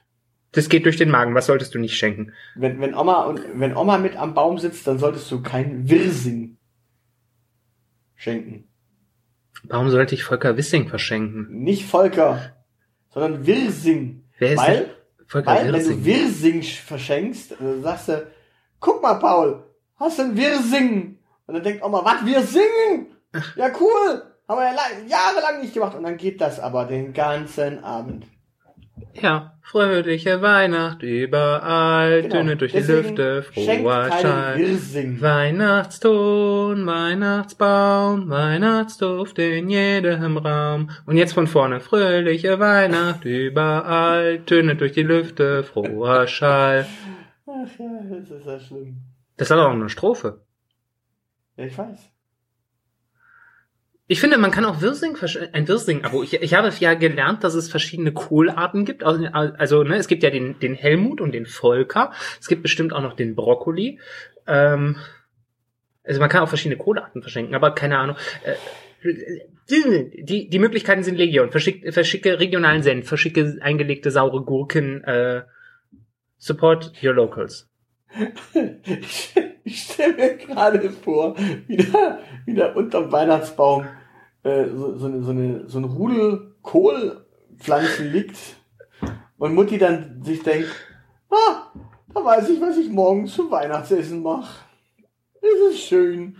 das 0.52 0.68
geht 0.68 0.84
durch 0.84 0.96
den 0.98 1.10
Magen. 1.10 1.34
Was 1.34 1.46
solltest 1.46 1.74
du 1.74 1.78
nicht 1.78 1.96
schenken? 1.96 2.32
Wenn, 2.54 2.80
wenn 2.80 2.94
Oma 2.94 3.24
und 3.24 3.40
wenn 3.54 3.76
Oma 3.76 3.98
mit 3.98 4.16
am 4.16 4.34
Baum 4.34 4.58
sitzt, 4.58 4.86
dann 4.86 4.98
solltest 4.98 5.30
du 5.30 5.42
kein 5.42 5.88
Wirsing 5.88 6.58
schenken. 8.22 8.68
Warum 9.64 9.90
sollte 9.90 10.14
ich 10.14 10.24
Volker 10.24 10.56
Wissing 10.56 10.88
verschenken? 10.88 11.48
Nicht 11.50 11.84
Volker, 11.84 12.52
sondern 13.10 13.46
Wirsing. 13.46 14.24
Wer 14.38 14.52
ist 14.52 14.58
Weil, 14.58 14.96
Volker 15.26 15.46
weil 15.50 15.72
wenn 15.72 15.74
Wissing? 15.74 15.98
du 15.98 16.04
Wirsing 16.04 16.62
verschenkst, 16.62 17.54
dann 17.58 17.82
sagst 17.82 18.08
du, 18.08 18.26
guck 18.80 19.02
mal, 19.02 19.14
Paul, 19.14 19.64
hast 19.96 20.18
du 20.18 20.22
ein 20.22 20.36
Wirsing? 20.36 21.18
Und 21.46 21.54
dann 21.54 21.62
denkt 21.62 21.82
Oma, 21.84 22.04
was, 22.04 22.24
wir 22.24 22.42
singen? 22.42 23.16
Ja, 23.56 23.70
cool. 23.80 24.22
Haben 24.48 24.58
wir 24.58 24.64
ja 24.64 24.74
lang, 24.74 25.08
jahrelang 25.08 25.60
nicht 25.60 25.74
gemacht. 25.74 25.96
Und 25.96 26.04
dann 26.04 26.16
geht 26.16 26.40
das 26.40 26.60
aber 26.60 26.84
den 26.84 27.12
ganzen 27.12 27.82
Abend. 27.82 28.26
Ja, 29.14 29.58
fröhliche 29.62 30.42
Weihnacht 30.42 31.02
überall, 31.02 32.22
Genau. 32.22 32.34
Töne 32.36 32.56
durch 32.56 32.72
die 32.72 32.78
Deswegen 32.78 33.08
Lüfte, 33.16 33.42
schenkt 33.52 33.82
froher 33.82 34.10
Schein. 34.20 35.20
Weihnachtston, 35.20 36.86
Weihnachtsbaum, 36.86 38.28
Weihnachtsduft 38.28 39.38
in 39.38 39.68
jedem 39.70 40.36
Raum. 40.36 40.90
Und 41.06 41.16
jetzt 41.16 41.32
von 41.34 41.46
vorne, 41.46 41.80
fröhliche 41.80 42.58
Weihnacht 42.58 43.24
überall, 43.24 44.40
Töne 44.40 44.76
durch 44.76 44.92
die 44.92 45.02
Lüfte, 45.02 45.62
froher 45.64 46.26
Schall. 46.26 46.86
Ach 47.46 47.78
ja, 47.78 48.18
das 48.18 48.30
ist 48.30 48.46
ja 48.46 48.60
schlimm. 48.60 48.98
Das 49.36 49.48
doch 49.48 49.56
auch 49.56 49.70
eine 49.70 49.88
Strophe. 49.88 50.40
Ja, 51.56 51.64
ich 51.64 51.76
weiß. 51.76 52.10
Ich 54.08 54.20
finde, 54.20 54.36
man 54.36 54.50
kann 54.50 54.64
auch 54.64 54.80
Wirsing, 54.80 55.16
versch- 55.16 55.52
ein 55.52 55.68
Wirsing-Abo. 55.68 56.22
Ich, 56.22 56.34
ich 56.34 56.54
habe 56.54 56.70
ja 56.80 56.94
gelernt, 56.94 57.44
dass 57.44 57.54
es 57.54 57.70
verschiedene 57.70 58.12
Kohlarten 58.12 58.84
gibt. 58.84 59.04
Also, 59.04 59.24
also 59.32 59.84
ne, 59.84 59.96
es 59.96 60.08
gibt 60.08 60.22
ja 60.22 60.30
den, 60.30 60.58
den 60.58 60.74
Helmut 60.74 61.20
und 61.20 61.32
den 61.32 61.46
Volker. 61.46 62.12
Es 62.40 62.48
gibt 62.48 62.62
bestimmt 62.62 62.92
auch 62.92 63.00
noch 63.02 63.14
den 63.14 63.34
Brokkoli. 63.34 64.00
Ähm, 64.46 64.96
also 66.04 66.20
man 66.20 66.28
kann 66.28 66.42
auch 66.42 66.48
verschiedene 66.48 66.76
Kohlarten 66.78 67.22
verschenken, 67.22 67.54
aber 67.54 67.74
keine 67.74 67.98
Ahnung. 67.98 68.16
Äh, 68.44 68.54
Die, 69.68 70.48
die 70.50 70.58
Möglichkeiten 70.58 71.02
sind 71.04 71.16
Legion. 71.16 71.50
Verschick, 71.50 71.94
verschicke 71.94 72.38
regionalen 72.38 72.82
Senf, 72.82 73.08
verschicke 73.08 73.58
eingelegte 73.60 74.10
saure 74.10 74.44
Gurken, 74.44 75.02
äh, 75.04 75.42
support 76.36 76.92
your 77.02 77.14
locals. 77.14 77.71
Ich, 78.54 79.34
ich 79.64 79.82
stelle 79.82 80.14
mir 80.14 80.36
gerade 80.36 80.90
vor, 80.90 81.34
wie 81.66 81.76
da, 81.76 82.18
wie 82.44 82.54
da 82.54 82.72
unterm 82.72 83.10
Weihnachtsbaum 83.10 83.86
äh, 84.42 84.66
so, 84.68 84.96
so, 84.96 85.06
eine, 85.06 85.22
so, 85.22 85.30
eine, 85.30 85.68
so 85.68 85.78
ein 85.78 85.84
Rudel 85.84 86.54
Kohlpflanzen 86.62 88.12
liegt 88.12 88.38
und 89.38 89.54
Mutti 89.54 89.78
dann 89.78 90.22
sich 90.22 90.42
denkt, 90.42 90.68
ah, 91.30 91.72
da 92.14 92.24
weiß 92.24 92.48
ich, 92.50 92.60
was 92.60 92.76
ich 92.76 92.90
morgen 92.90 93.26
zum 93.26 93.50
Weihnachtsessen 93.50 94.22
mache. 94.22 94.64
Das 95.40 95.74
ist 95.74 95.80
schön. 95.80 96.36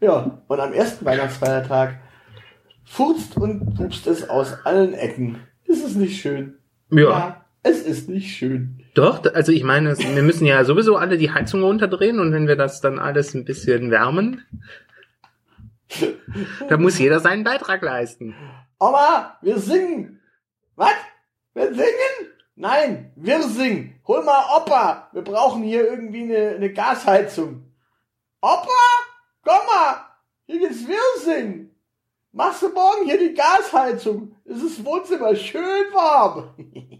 Ja, 0.00 0.42
und 0.46 0.60
am 0.60 0.72
ersten 0.72 1.04
Weihnachtsfeiertag 1.04 2.00
furzt 2.84 3.36
und 3.36 3.74
pupst 3.74 4.06
es 4.06 4.28
aus 4.28 4.54
allen 4.64 4.94
Ecken. 4.94 5.38
Ist 5.64 5.84
es 5.84 5.94
nicht 5.94 6.20
schön? 6.20 6.58
Ja. 6.90 7.44
es 7.62 7.82
ist 7.82 8.08
nicht 8.08 8.36
schön. 8.36 8.85
Doch, 8.96 9.22
also 9.34 9.52
ich 9.52 9.62
meine, 9.62 9.94
wir 9.98 10.22
müssen 10.22 10.46
ja 10.46 10.64
sowieso 10.64 10.96
alle 10.96 11.18
die 11.18 11.30
Heizung 11.30 11.62
runterdrehen 11.62 12.18
und 12.18 12.32
wenn 12.32 12.48
wir 12.48 12.56
das 12.56 12.80
dann 12.80 12.98
alles 12.98 13.34
ein 13.34 13.44
bisschen 13.44 13.90
wärmen, 13.90 14.46
da 16.70 16.78
muss 16.78 16.98
jeder 16.98 17.20
seinen 17.20 17.44
Beitrag 17.44 17.82
leisten. 17.82 18.34
Oma, 18.78 19.36
wir 19.42 19.58
singen. 19.58 20.22
Was? 20.76 20.94
Wir 21.52 21.74
singen? 21.74 22.32
Nein, 22.54 23.12
wir 23.16 23.42
singen. 23.42 24.00
Hol 24.06 24.24
mal 24.24 24.44
Opa. 24.56 25.10
Wir 25.12 25.22
brauchen 25.22 25.62
hier 25.62 25.86
irgendwie 25.86 26.22
eine, 26.22 26.54
eine 26.56 26.72
Gasheizung. 26.72 27.70
Opa, 28.40 28.66
komm 29.44 29.66
mal. 29.66 30.06
Hier 30.46 30.60
geht's 30.60 30.88
wir 30.88 30.96
singen. 31.22 31.70
Machst 32.32 32.62
du 32.62 32.70
morgen 32.70 33.04
hier 33.04 33.18
die 33.18 33.34
Gasheizung? 33.34 34.34
Es 34.46 34.62
ist 34.62 34.82
Wohnzimmer 34.82 35.36
schön 35.36 35.92
warm. 35.92 36.54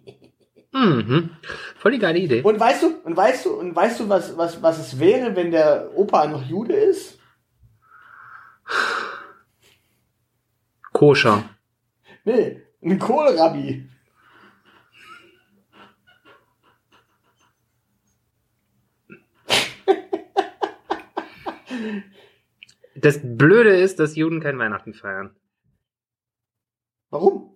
Mhm. 0.77 1.31
Voll 1.79 1.93
die 1.93 1.99
geile 1.99 2.19
Idee. 2.19 2.43
Und 2.43 2.61
weißt 2.61 2.83
du, 2.83 2.99
und 3.03 3.17
weißt 3.17 3.47
du, 3.47 3.55
und 3.55 3.75
weißt 3.75 4.01
du, 4.01 4.09
was, 4.11 4.37
was, 4.37 4.62
was 4.62 4.79
es 4.79 4.99
wäre, 4.99 5.35
wenn 5.35 5.51
der 5.51 5.97
Opa 5.97 6.27
noch 6.27 6.45
Jude 6.45 6.75
ist? 6.75 7.19
Koscher. 10.93 11.49
Nee, 12.25 12.62
ein 12.83 12.99
Kohlrabi. 12.99 13.89
Das 22.97 23.21
Blöde 23.23 23.77
ist, 23.77 23.99
dass 23.99 24.17
Juden 24.17 24.41
kein 24.41 24.59
Weihnachten 24.59 24.93
feiern. 24.93 25.37
Warum? 27.11 27.56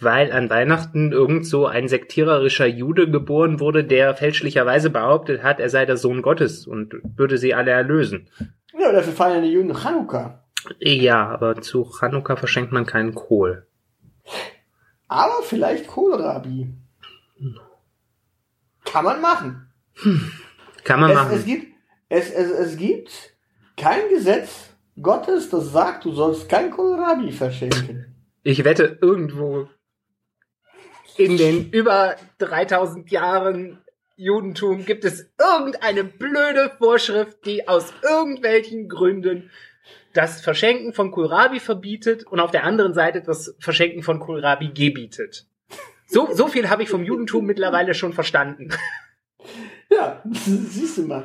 Weil 0.00 0.32
an 0.32 0.50
Weihnachten 0.50 1.12
irgend 1.12 1.46
so 1.46 1.66
ein 1.66 1.88
sektiererischer 1.88 2.66
Jude 2.66 3.10
geboren 3.10 3.58
wurde, 3.60 3.84
der 3.84 4.14
fälschlicherweise 4.14 4.90
behauptet 4.90 5.42
hat, 5.42 5.60
er 5.60 5.70
sei 5.70 5.86
der 5.86 5.96
Sohn 5.96 6.22
Gottes 6.22 6.66
und 6.66 6.94
würde 7.16 7.38
sie 7.38 7.54
alle 7.54 7.70
erlösen. 7.70 8.28
Ja, 8.78 8.92
dafür 8.92 9.12
feiern 9.12 9.42
die 9.42 9.52
Juden 9.52 9.74
Chanukka. 9.74 10.44
Ja, 10.78 11.28
aber 11.28 11.60
zu 11.60 11.84
Chanukka 11.84 12.36
verschenkt 12.36 12.72
man 12.72 12.86
keinen 12.86 13.14
Kohl. 13.14 13.66
Aber 15.08 15.42
vielleicht 15.42 15.86
Kohlrabi. 15.86 16.72
Kann 18.84 19.04
man 19.04 19.20
machen. 19.20 19.68
Kann 20.84 21.00
man 21.00 21.10
Es, 21.10 21.16
machen. 21.16 21.32
es, 21.34 21.44
gibt, 21.44 21.66
es, 22.08 22.30
es, 22.30 22.50
es 22.50 22.76
gibt 22.76 23.10
kein 23.76 24.08
Gesetz 24.10 24.70
Gottes, 25.00 25.48
das 25.48 25.72
sagt, 25.72 26.04
du 26.04 26.12
sollst 26.12 26.48
kein 26.48 26.70
Kohlrabi 26.70 27.32
verschenken. 27.32 28.11
Ich 28.44 28.64
wette, 28.64 28.98
irgendwo 29.00 29.68
in 31.16 31.36
den 31.36 31.70
über 31.70 32.16
3000 32.38 33.10
Jahren 33.10 33.78
Judentum 34.16 34.84
gibt 34.84 35.04
es 35.04 35.30
irgendeine 35.38 36.04
blöde 36.04 36.72
Vorschrift, 36.78 37.44
die 37.46 37.68
aus 37.68 37.92
irgendwelchen 38.02 38.88
Gründen 38.88 39.50
das 40.12 40.40
Verschenken 40.40 40.92
von 40.92 41.10
Kohlrabi 41.10 41.60
verbietet 41.60 42.24
und 42.26 42.40
auf 42.40 42.50
der 42.50 42.64
anderen 42.64 42.94
Seite 42.94 43.22
das 43.22 43.54
Verschenken 43.58 44.02
von 44.02 44.20
Kohlrabi 44.20 44.68
gebietet. 44.68 45.46
So, 46.06 46.28
so 46.32 46.48
viel 46.48 46.68
habe 46.68 46.82
ich 46.82 46.90
vom 46.90 47.04
Judentum 47.04 47.46
mittlerweile 47.46 47.94
schon 47.94 48.12
verstanden. 48.12 48.70
Ja, 49.90 50.22
siehst 50.24 50.98
du 50.98 51.02
mal. 51.02 51.24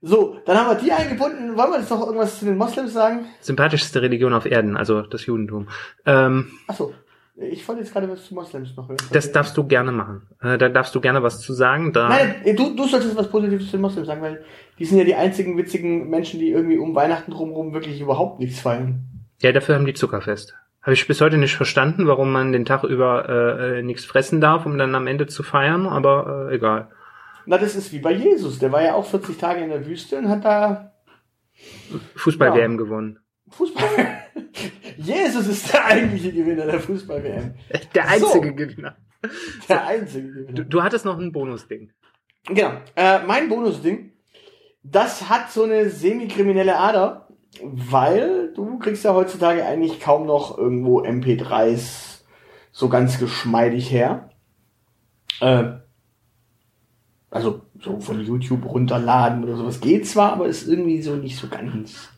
So, 0.00 0.36
dann 0.46 0.56
haben 0.56 0.76
wir 0.76 0.82
die 0.82 0.92
eingebunden. 0.92 1.56
Wollen 1.56 1.72
wir 1.72 1.78
jetzt 1.80 1.90
noch 1.90 2.06
irgendwas 2.06 2.38
zu 2.38 2.44
den 2.44 2.56
Moslems 2.56 2.92
sagen? 2.92 3.26
Sympathischste 3.40 4.00
Religion 4.00 4.32
auf 4.32 4.46
Erden, 4.46 4.76
also 4.76 5.02
das 5.02 5.26
Judentum. 5.26 5.68
Ähm, 6.06 6.50
Achso, 6.68 6.92
ich 7.36 7.66
wollte 7.66 7.82
jetzt 7.82 7.92
gerade 7.92 8.08
was 8.08 8.24
zu 8.24 8.34
Moslems 8.34 8.76
noch 8.76 8.88
hören. 8.88 8.98
das 9.12 9.32
darfst 9.32 9.56
du 9.56 9.66
gerne 9.66 9.92
machen. 9.92 10.22
Äh, 10.40 10.58
da 10.58 10.68
darfst 10.68 10.94
du 10.94 11.00
gerne 11.00 11.22
was 11.22 11.40
zu 11.40 11.52
sagen. 11.52 11.92
Da 11.92 12.08
Nein, 12.08 12.56
du, 12.56 12.76
du 12.76 12.86
solltest 12.86 13.16
was 13.16 13.28
Positives 13.28 13.66
zu 13.66 13.72
den 13.72 13.80
Moslems 13.80 14.06
sagen, 14.06 14.22
weil 14.22 14.44
die 14.78 14.84
sind 14.84 14.98
ja 14.98 15.04
die 15.04 15.14
einzigen 15.14 15.56
witzigen 15.56 16.08
Menschen, 16.08 16.38
die 16.38 16.50
irgendwie 16.50 16.78
um 16.78 16.94
Weihnachten 16.94 17.32
drumherum 17.32 17.74
wirklich 17.74 18.00
überhaupt 18.00 18.38
nichts 18.38 18.60
feiern. 18.60 19.04
Ja, 19.40 19.52
dafür 19.52 19.74
haben 19.74 19.86
die 19.86 19.94
Zuckerfest. 19.94 20.54
Habe 20.82 20.94
ich 20.94 21.06
bis 21.06 21.20
heute 21.20 21.38
nicht 21.38 21.56
verstanden, 21.56 22.06
warum 22.06 22.32
man 22.32 22.52
den 22.52 22.64
Tag 22.64 22.84
über 22.84 23.28
äh, 23.28 23.78
äh, 23.78 23.82
nichts 23.82 24.04
fressen 24.04 24.40
darf, 24.40 24.64
um 24.64 24.78
dann 24.78 24.94
am 24.94 25.06
Ende 25.06 25.26
zu 25.26 25.42
feiern, 25.42 25.86
aber 25.86 26.48
äh, 26.50 26.54
egal. 26.56 26.88
Na, 27.48 27.56
das 27.56 27.74
ist 27.76 27.92
wie 27.92 27.98
bei 27.98 28.12
Jesus. 28.12 28.58
Der 28.58 28.70
war 28.72 28.82
ja 28.82 28.92
auch 28.92 29.06
40 29.06 29.38
Tage 29.38 29.62
in 29.62 29.70
der 29.70 29.86
Wüste 29.86 30.18
und 30.18 30.28
hat 30.28 30.44
da 30.44 30.92
Fußball-WM 32.16 32.76
gewonnen. 32.76 33.20
Fußball. 33.48 33.86
Jesus 34.98 35.46
ist 35.46 35.72
der 35.72 35.86
eigentliche 35.86 36.30
Gewinner 36.30 36.66
der 36.66 36.78
Fußball-WM. 36.78 37.54
Der 37.94 38.06
einzige 38.06 38.48
So. 38.48 38.54
Gewinner. 38.54 38.96
Der 39.66 39.86
einzige 39.86 40.28
Gewinner. 40.30 40.52
Du, 40.52 40.64
du 40.66 40.82
hattest 40.82 41.06
noch 41.06 41.18
ein 41.18 41.32
Bonusding. 41.32 41.90
Genau. 42.44 42.72
Äh, 42.94 43.20
mein 43.26 43.48
Bonusding, 43.48 44.12
das 44.82 45.30
hat 45.30 45.50
so 45.50 45.62
eine 45.62 45.88
semi-kriminelle 45.88 46.76
Ader, 46.76 47.28
weil 47.62 48.52
du 48.52 48.78
kriegst 48.78 49.04
ja 49.04 49.14
heutzutage 49.14 49.64
eigentlich 49.64 50.00
kaum 50.00 50.26
noch 50.26 50.58
irgendwo 50.58 51.02
MP3s 51.02 52.24
so 52.72 52.90
ganz 52.90 53.18
geschmeidig 53.18 53.90
her. 53.90 54.28
Äh, 55.40 55.78
also 57.30 57.62
so 57.80 58.00
von 58.00 58.20
YouTube 58.20 58.64
runterladen 58.64 59.44
oder 59.44 59.56
sowas 59.56 59.80
geht 59.80 60.06
zwar, 60.06 60.32
aber 60.32 60.46
ist 60.46 60.66
irgendwie 60.68 61.02
so 61.02 61.16
nicht 61.16 61.36
so 61.36 61.48
ganz 61.48 62.08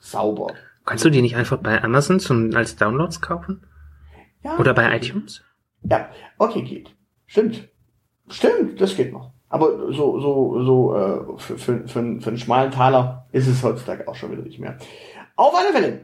sauber. 0.00 0.48
Kannst 0.84 1.04
du 1.04 1.10
die 1.10 1.22
nicht 1.22 1.36
einfach 1.36 1.58
bei 1.58 1.82
Amazon 1.82 2.20
zum, 2.20 2.54
als 2.54 2.76
Downloads 2.76 3.20
kaufen? 3.20 3.62
Ja, 4.42 4.58
Oder 4.58 4.74
bei 4.74 4.94
iTunes? 4.96 5.42
Ja, 5.82 6.08
okay, 6.38 6.62
geht. 6.62 6.94
Stimmt. 7.26 7.68
Stimmt, 8.28 8.80
das 8.80 8.94
geht 8.96 9.12
noch. 9.12 9.32
Aber 9.48 9.92
so, 9.92 10.20
so, 10.20 10.62
so, 10.64 10.94
äh, 10.96 11.38
für, 11.38 11.58
für, 11.58 11.88
für, 11.88 11.98
einen- 12.00 12.20
für 12.20 12.28
einen 12.28 12.38
schmalen 12.38 12.70
Taler 12.70 13.26
ist 13.32 13.46
es 13.46 13.62
heutzutage 13.62 14.06
auch 14.08 14.14
schon 14.14 14.32
wieder 14.32 14.42
nicht 14.42 14.58
mehr. 14.58 14.76
Auf 15.36 15.54
alle 15.54 15.72
Fälle. 15.72 16.00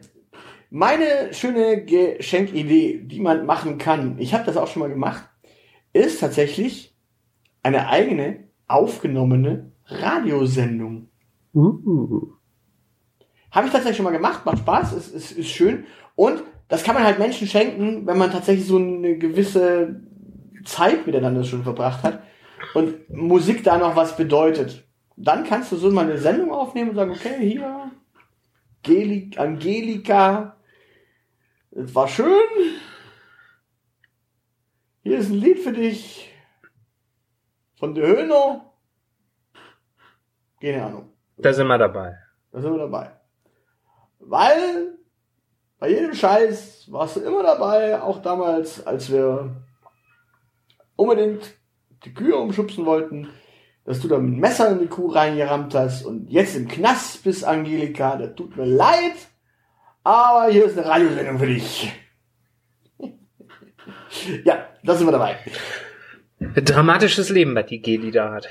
Meine 0.71 1.33
schöne 1.35 1.85
Geschenkidee, 1.85 3.01
die 3.05 3.21
man 3.21 3.45
machen 3.45 3.77
kann, 3.79 4.19
ich 4.19 4.33
habe 4.35 4.45
das 4.45 4.57
auch 4.57 4.69
schon 4.69 4.81
mal 4.81 4.89
gemacht, 4.89 5.25
ist 5.93 6.21
tatsächlich 6.21 6.90
eine 7.63 7.89
eigene 7.89 8.45
aufgenommene 8.67 9.73
Radiosendung. 9.87 11.09
Uh. 11.55 12.33
Habe 13.51 13.67
ich 13.67 13.73
tatsächlich 13.73 13.97
schon 13.97 14.05
mal 14.05 14.13
gemacht, 14.13 14.47
macht 14.47 14.59
Spaß, 14.59 14.93
ist, 14.93 15.15
ist, 15.15 15.33
ist 15.33 15.49
schön. 15.49 15.85
Und 16.15 16.43
das 16.69 16.85
kann 16.85 16.95
man 16.95 17.05
halt 17.05 17.19
Menschen 17.19 17.49
schenken, 17.49 18.07
wenn 18.07 18.17
man 18.17 18.31
tatsächlich 18.31 18.67
so 18.67 18.77
eine 18.77 19.19
gewisse 19.19 20.03
Zeit 20.65 21.07
miteinander 21.07 21.43
schon 21.43 21.65
verbracht 21.65 22.05
hat 22.05 22.23
und 22.75 23.11
Musik 23.11 23.65
da 23.65 23.79
noch 23.79 23.97
was 23.97 24.17
bedeutet. 24.17 24.85
Dann 25.17 25.45
kannst 25.45 25.73
du 25.73 25.77
so 25.77 25.91
mal 25.91 26.05
eine 26.05 26.19
Sendung 26.19 26.53
aufnehmen 26.53 26.91
und 26.91 26.97
sagen, 26.97 27.11
okay, 27.11 27.37
hier, 27.41 27.91
Geli 28.83 29.31
Angelika, 29.37 30.57
es 31.73 31.95
war 31.95 32.09
schön. 32.09 32.27
Hier 35.03 35.19
ist 35.19 35.31
ein 35.31 35.41
Lied 35.41 35.59
für 35.59 35.73
dich 35.73 36.31
von 37.81 37.95
der 37.95 38.07
Höhner. 38.07 38.73
Keine 40.61 40.85
Ahnung. 40.85 41.13
Da 41.39 41.53
sind 41.53 41.67
wir 41.67 41.79
dabei. 41.79 42.15
Da 42.53 42.61
sind 42.61 42.71
wir 42.73 42.79
dabei. 42.79 43.11
Weil 44.19 44.99
bei 45.79 45.89
jedem 45.89 46.15
Scheiß 46.15 46.93
warst 46.93 47.17
du 47.17 47.21
immer 47.21 47.43
dabei, 47.43 48.01
auch 48.03 48.21
damals, 48.21 48.87
als 48.87 49.11
wir 49.11 49.57
unbedingt 50.95 51.55
die 52.05 52.13
Kühe 52.13 52.37
umschubsen 52.37 52.85
wollten, 52.85 53.31
dass 53.87 54.01
du 54.01 54.09
da 54.09 54.19
mit 54.19 54.39
Messer 54.39 54.71
in 54.71 54.81
die 54.81 54.87
Kuh 54.87 55.09
reingerammt 55.09 55.75
hast 55.75 56.05
und 56.05 56.29
jetzt 56.29 56.55
im 56.55 56.69
Knast 56.69 57.25
bist, 57.25 57.45
Angelika, 57.45 58.17
das 58.17 58.35
tut 58.35 58.57
mir 58.59 58.67
leid, 58.67 59.17
aber 60.05 60.53
hier 60.53 60.67
ist 60.67 60.79
eine 60.79 60.87
Radiosendung 60.87 61.39
für 61.39 61.47
dich. 61.47 61.93
ja, 64.45 64.67
da 64.85 64.95
sind 64.95 65.07
wir 65.07 65.13
dabei. 65.13 65.39
Dramatisches 66.41 67.29
Leben, 67.29 67.55
was 67.55 67.67
die 67.67 68.11
da 68.11 68.33
hat. 68.33 68.49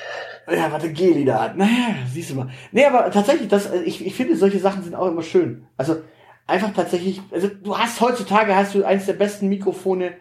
Ja, 0.47 0.71
was 0.71 0.81
der 0.81 0.91
Geli 0.91 1.25
da 1.25 1.41
hat. 1.41 1.57
Naja, 1.57 1.95
siehst 2.11 2.29
du 2.29 2.35
mal. 2.35 2.49
Nee, 2.71 2.85
aber 2.85 3.09
tatsächlich, 3.09 3.47
das, 3.47 3.65
äh, 3.65 3.81
ich, 3.81 4.05
ich 4.05 4.15
finde, 4.15 4.35
solche 4.35 4.59
Sachen 4.59 4.83
sind 4.83 4.93
auch 4.93 5.07
immer 5.07 5.23
schön. 5.23 5.65
Also, 5.75 5.97
einfach 6.45 6.71
tatsächlich, 6.73 7.21
also 7.31 7.47
du 7.47 7.77
hast 7.77 7.99
heutzutage 7.99 8.55
hast 8.55 8.75
du 8.75 8.83
eins 8.83 9.07
der 9.07 9.13
besten 9.13 9.49
Mikrofone 9.49 10.13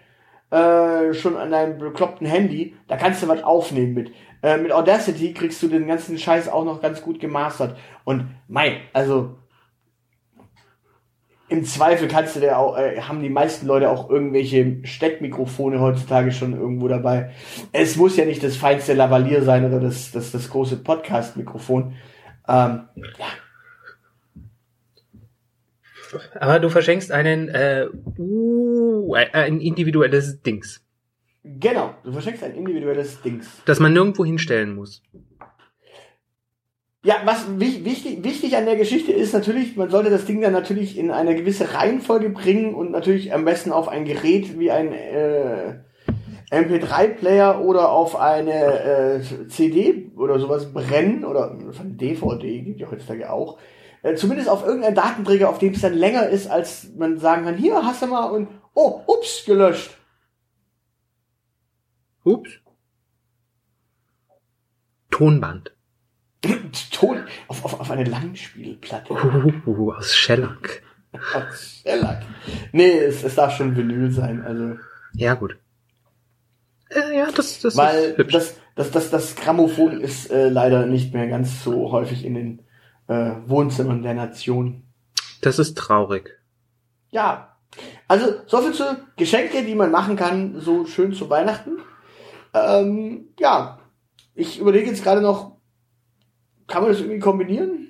äh, 0.50 1.12
schon 1.12 1.36
an 1.36 1.50
deinem 1.50 1.78
bekloppten 1.78 2.26
Handy. 2.26 2.74
Da 2.86 2.96
kannst 2.96 3.22
du 3.22 3.28
was 3.28 3.42
aufnehmen 3.42 3.92
mit. 3.94 4.12
Äh, 4.42 4.56
mit 4.56 4.72
Audacity 4.72 5.34
kriegst 5.34 5.62
du 5.62 5.68
den 5.68 5.86
ganzen 5.86 6.16
Scheiß 6.16 6.48
auch 6.48 6.64
noch 6.64 6.80
ganz 6.80 7.02
gut 7.02 7.20
gemastert. 7.20 7.76
Und 8.04 8.28
mei, 8.48 8.80
also 8.94 9.36
im 11.58 11.64
Zweifel 11.64 12.06
kannst 12.06 12.36
du 12.36 12.40
der 12.40 12.56
auch, 12.56 12.78
äh, 12.78 13.00
haben 13.00 13.20
die 13.20 13.28
meisten 13.28 13.66
Leute 13.66 13.90
auch 13.90 14.08
irgendwelche 14.08 14.78
Steckmikrofone 14.84 15.80
heutzutage 15.80 16.30
schon 16.30 16.52
irgendwo 16.52 16.86
dabei. 16.86 17.32
Es 17.72 17.96
muss 17.96 18.16
ja 18.16 18.24
nicht 18.24 18.44
das 18.44 18.56
feinste 18.56 18.94
Lavalier 18.94 19.42
sein 19.42 19.64
oder 19.64 19.80
das, 19.80 20.12
das, 20.12 20.30
das 20.30 20.50
große 20.50 20.76
Podcast-Mikrofon. 20.76 21.96
Ähm, 22.46 22.88
ja, 22.94 23.26
Aber 26.38 26.60
du 26.60 26.70
verschenkst 26.70 27.10
einen, 27.10 27.48
äh, 27.48 27.88
uh, 28.18 29.14
ein 29.14 29.60
individuelles 29.60 30.40
Dings, 30.42 30.86
genau. 31.42 31.96
Du 32.04 32.12
verschenkst 32.12 32.44
ein 32.44 32.54
individuelles 32.54 33.20
Dings. 33.20 33.62
das 33.64 33.80
man 33.80 33.92
nirgendwo 33.92 34.24
hinstellen 34.24 34.76
muss. 34.76 35.02
Ja, 37.04 37.14
was 37.24 37.46
wich- 37.60 37.84
wichtig, 37.84 38.24
wichtig 38.24 38.56
an 38.56 38.64
der 38.66 38.76
Geschichte 38.76 39.12
ist 39.12 39.32
natürlich, 39.32 39.76
man 39.76 39.88
sollte 39.88 40.10
das 40.10 40.24
Ding 40.24 40.40
dann 40.40 40.52
natürlich 40.52 40.98
in 40.98 41.12
eine 41.12 41.36
gewisse 41.36 41.72
Reihenfolge 41.74 42.30
bringen 42.30 42.74
und 42.74 42.90
natürlich 42.90 43.32
am 43.32 43.44
besten 43.44 43.70
auf 43.70 43.86
ein 43.88 44.04
Gerät 44.04 44.58
wie 44.58 44.72
ein 44.72 44.92
äh, 44.92 45.78
MP3-Player 46.50 47.60
oder 47.60 47.90
auf 47.92 48.16
eine 48.16 49.20
äh, 49.20 49.48
CD 49.48 50.10
oder 50.16 50.40
sowas 50.40 50.72
brennen 50.72 51.24
oder 51.24 51.56
von 51.72 51.96
DVD 51.96 52.62
gibt 52.62 52.80
ja 52.80 52.90
heutzutage 52.90 53.30
auch. 53.30 53.58
Äh, 54.02 54.16
zumindest 54.16 54.48
auf 54.48 54.66
irgendeinen 54.66 54.96
Datenträger, 54.96 55.50
auf 55.50 55.58
dem 55.58 55.74
es 55.74 55.80
dann 55.82 55.94
länger 55.94 56.28
ist, 56.28 56.48
als 56.48 56.92
man 56.96 57.18
sagen 57.20 57.44
kann, 57.44 57.56
hier 57.56 57.76
hast 57.84 58.02
du 58.02 58.08
mal 58.08 58.26
und 58.30 58.48
oh, 58.74 59.02
ups, 59.06 59.44
gelöscht. 59.44 59.96
Ups. 62.24 62.50
Tonband. 65.12 65.77
Ton 66.98 67.24
auf, 67.46 67.64
auf, 67.64 67.78
auf 67.78 67.90
eine 67.92 68.02
Langspielplatte. 68.02 69.12
Uh, 69.66 69.92
aus 69.92 70.16
Shellac. 70.16 70.82
Aus 71.32 71.80
Shellac. 71.82 72.22
Nee, 72.72 72.90
es, 72.98 73.22
es 73.22 73.36
darf 73.36 73.56
schon 73.56 73.76
Vinyl 73.76 74.10
sein, 74.10 74.42
also. 74.44 74.74
Ja, 75.14 75.34
gut. 75.34 75.56
Äh, 76.90 77.18
ja, 77.18 77.30
das, 77.30 77.60
das 77.60 77.76
Weil 77.76 78.10
ist 78.10 78.18
hübsch. 78.18 78.32
das, 78.32 78.56
das, 78.74 78.90
das, 78.90 79.10
das 79.10 79.36
Grammophon 79.36 80.00
ist 80.00 80.32
äh, 80.32 80.48
leider 80.48 80.86
nicht 80.86 81.14
mehr 81.14 81.28
ganz 81.28 81.62
so 81.62 81.92
häufig 81.92 82.24
in 82.24 82.34
den 82.34 82.62
äh, 83.06 83.32
Wohnzimmern 83.46 84.02
der 84.02 84.14
Nation. 84.14 84.82
das 85.40 85.60
ist 85.60 85.78
traurig. 85.78 86.36
Ja. 87.10 87.56
Also, 88.08 88.40
soviel 88.46 88.72
zu 88.72 88.84
Geschenke, 89.16 89.64
die 89.64 89.76
man 89.76 89.92
machen 89.92 90.16
kann, 90.16 90.60
so 90.60 90.84
schön 90.84 91.12
zu 91.12 91.30
Weihnachten. 91.30 91.78
Ähm, 92.54 93.28
ja. 93.38 93.78
Ich 94.34 94.58
überlege 94.58 94.88
jetzt 94.90 95.04
gerade 95.04 95.20
noch, 95.20 95.57
kann 96.68 96.82
man 96.82 96.92
das 96.92 97.00
irgendwie 97.00 97.18
kombinieren? 97.18 97.88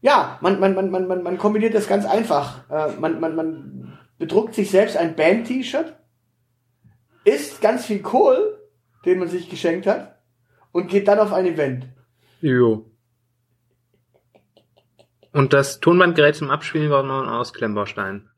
Ja, 0.00 0.38
man, 0.40 0.60
man, 0.60 0.74
man, 0.74 0.90
man, 0.90 1.08
man, 1.08 1.22
man 1.22 1.38
kombiniert 1.38 1.74
das 1.74 1.88
ganz 1.88 2.06
einfach. 2.06 2.70
Äh, 2.70 2.92
man, 2.98 3.20
man, 3.20 3.34
man 3.34 3.98
bedruckt 4.18 4.54
sich 4.54 4.70
selbst 4.70 4.96
ein 4.96 5.16
Band-T-Shirt, 5.16 5.94
isst 7.24 7.60
ganz 7.60 7.86
viel 7.86 8.00
Kohl, 8.00 8.58
den 9.04 9.18
man 9.18 9.28
sich 9.28 9.50
geschenkt 9.50 9.86
hat, 9.86 10.18
und 10.72 10.88
geht 10.88 11.08
dann 11.08 11.18
auf 11.18 11.32
ein 11.32 11.46
Event. 11.46 11.88
Jo. 12.40 12.90
Und 15.32 15.52
das 15.52 15.80
Tonbandgerät 15.80 16.36
zum 16.36 16.50
Abspielen 16.50 16.90
war 16.90 17.02
noch 17.02 17.26
aus 17.26 17.52
Klemmbaustein. 17.52 18.28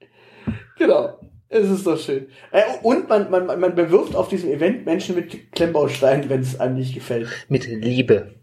Genau. 0.76 1.20
Es 1.52 1.68
ist 1.68 1.84
doch 1.84 1.98
schön. 1.98 2.28
Äh, 2.52 2.62
und 2.82 3.08
man, 3.08 3.28
man, 3.28 3.46
man 3.46 3.74
bewirft 3.74 4.14
auf 4.14 4.28
diesem 4.28 4.50
Event 4.50 4.86
Menschen 4.86 5.16
mit 5.16 5.50
Klemmbausteinen, 5.50 6.30
wenn 6.30 6.40
es 6.40 6.60
einem 6.60 6.76
nicht 6.76 6.94
gefällt. 6.94 7.28
Mit 7.48 7.66
Liebe. 7.66 8.36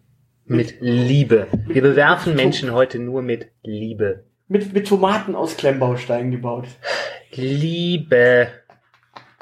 Mit 0.49 0.75
Liebe. 0.79 1.47
Wir 1.65 1.81
bewerfen 1.81 2.33
Menschen 2.33 2.71
heute 2.71 2.99
nur 2.99 3.21
mit 3.21 3.51
Liebe. 3.63 4.23
Mit, 4.47 4.71
mit 4.71 4.87
Tomaten 4.87 5.35
aus 5.35 5.57
Klemmbausteinen 5.57 6.31
gebaut. 6.31 6.67
Liebe. 7.33 8.47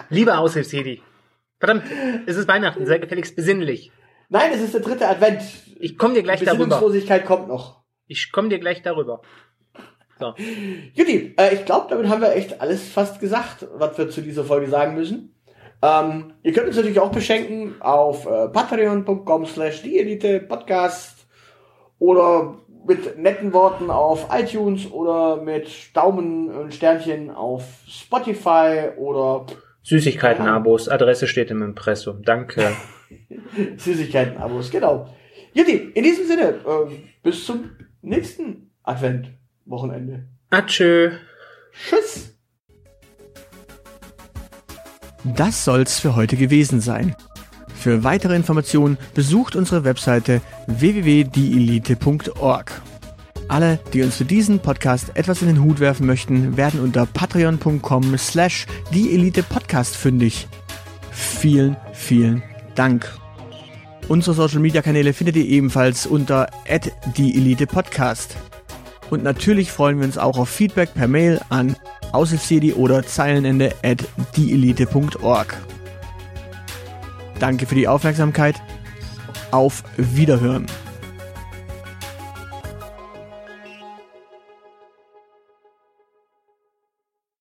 Liebe 0.09 0.35
Aushilfshedi. 0.35 1.03
Verdammt, 1.59 1.83
es 2.25 2.37
ist 2.37 2.47
Weihnachten, 2.47 2.87
sei 2.87 2.97
gefälligst 2.97 3.35
besinnlich. 3.35 3.91
Nein, 4.29 4.51
es 4.51 4.61
ist 4.61 4.73
der 4.73 4.81
dritte 4.81 5.07
Advent. 5.07 5.43
Ich 5.79 5.95
komme 5.95 6.15
dir 6.15 6.23
gleich 6.23 6.39
darüber. 6.39 6.65
Besinnungslosigkeit 6.65 7.23
kommt 7.23 7.49
noch. 7.49 7.83
Ich 8.07 8.31
komme 8.31 8.49
dir 8.49 8.59
gleich 8.59 8.81
darüber. 8.81 9.21
So. 10.19 10.33
Juti, 10.93 11.35
äh, 11.37 11.53
ich 11.53 11.65
glaube, 11.65 11.85
damit 11.89 12.09
haben 12.09 12.21
wir 12.21 12.33
echt 12.33 12.61
alles 12.61 12.87
fast 12.87 13.19
gesagt, 13.19 13.67
was 13.75 13.95
wir 13.99 14.09
zu 14.09 14.21
dieser 14.21 14.43
Folge 14.43 14.67
sagen 14.67 14.95
müssen. 14.95 15.35
Ähm, 15.86 16.34
ihr 16.41 16.54
könnt 16.54 16.67
uns 16.67 16.78
natürlich 16.78 17.00
auch 17.00 17.12
beschenken 17.12 17.76
auf 17.80 18.26
äh, 18.26 18.48
patreon.com 18.48 19.45
slash 19.45 19.84
die 19.84 20.00
Elite 20.00 20.39
Podcast 20.39 21.28
oder 22.00 22.56
mit 22.88 23.19
netten 23.19 23.54
Worten 23.54 23.91
auf 23.91 24.28
iTunes 24.32 24.89
oder 24.91 25.38
mit 25.38 25.69
Daumen 25.95 26.50
und 26.50 26.74
Sternchen 26.74 27.30
auf 27.30 27.63
Spotify 27.88 28.89
oder 28.98 29.45
Süßigkeiten-Abos, 29.84 30.89
Adresse 30.89 31.28
steht 31.28 31.52
im 31.52 31.62
Impressum. 31.62 32.24
Danke. 32.24 32.71
Süßigkeiten-Abos, 33.78 34.71
genau. 34.71 35.13
Juti, 35.54 35.91
in 35.93 36.04
diesem 36.04 36.26
Sinne, 36.26 36.56
äh, 36.65 36.91
bis 37.21 37.45
zum 37.45 37.69
nächsten 38.02 38.71
Advent-Wochenende. 38.82 40.26
Atschö. 40.50 41.12
Tschüss! 41.71 42.35
Das 45.33 45.65
soll's 45.65 45.99
für 45.99 46.15
heute 46.15 46.38
gewesen 46.38 46.81
sein. 46.81 47.15
Für 47.73 48.03
weitere 48.03 48.35
Informationen 48.35 48.99
besucht 49.15 49.55
unsere 49.55 49.83
Webseite 49.83 50.41
www.dielite.org. 50.67 52.81
Alle, 53.47 53.79
die 53.93 54.03
uns 54.03 54.17
für 54.17 54.25
diesen 54.25 54.59
Podcast 54.59 55.15
etwas 55.15 55.41
in 55.41 55.47
den 55.47 55.63
Hut 55.63 55.79
werfen 55.79 56.05
möchten, 56.05 56.57
werden 56.57 56.79
unter 56.79 57.07
patreon.com 57.07 58.15
slash 58.17 58.67
dieelitepodcast 58.93 59.95
fündig. 59.95 60.47
Vielen, 61.11 61.75
vielen 61.93 62.43
Dank. 62.75 63.11
Unsere 64.07 64.35
Social 64.35 64.59
Media 64.59 64.83
Kanäle 64.83 65.13
findet 65.13 65.38
ihr 65.38 65.45
ebenfalls 65.45 66.05
unter 66.05 66.49
@dieelitepodcast. 67.15 68.35
Und 69.09 69.23
natürlich 69.23 69.71
freuen 69.71 69.99
wir 69.99 70.05
uns 70.05 70.17
auch 70.17 70.38
auf 70.38 70.49
Feedback 70.49 70.93
per 70.93 71.07
Mail 71.07 71.39
an 71.49 71.75
aushilfsjedi 72.11 72.73
oder 72.73 73.05
Zeilenende 73.05 73.73
at 73.83 74.03
dieelite.org. 74.35 75.57
Danke 77.39 77.65
für 77.65 77.75
die 77.75 77.87
Aufmerksamkeit. 77.87 78.55
Auf 79.51 79.83
Wiederhören. 79.97 80.65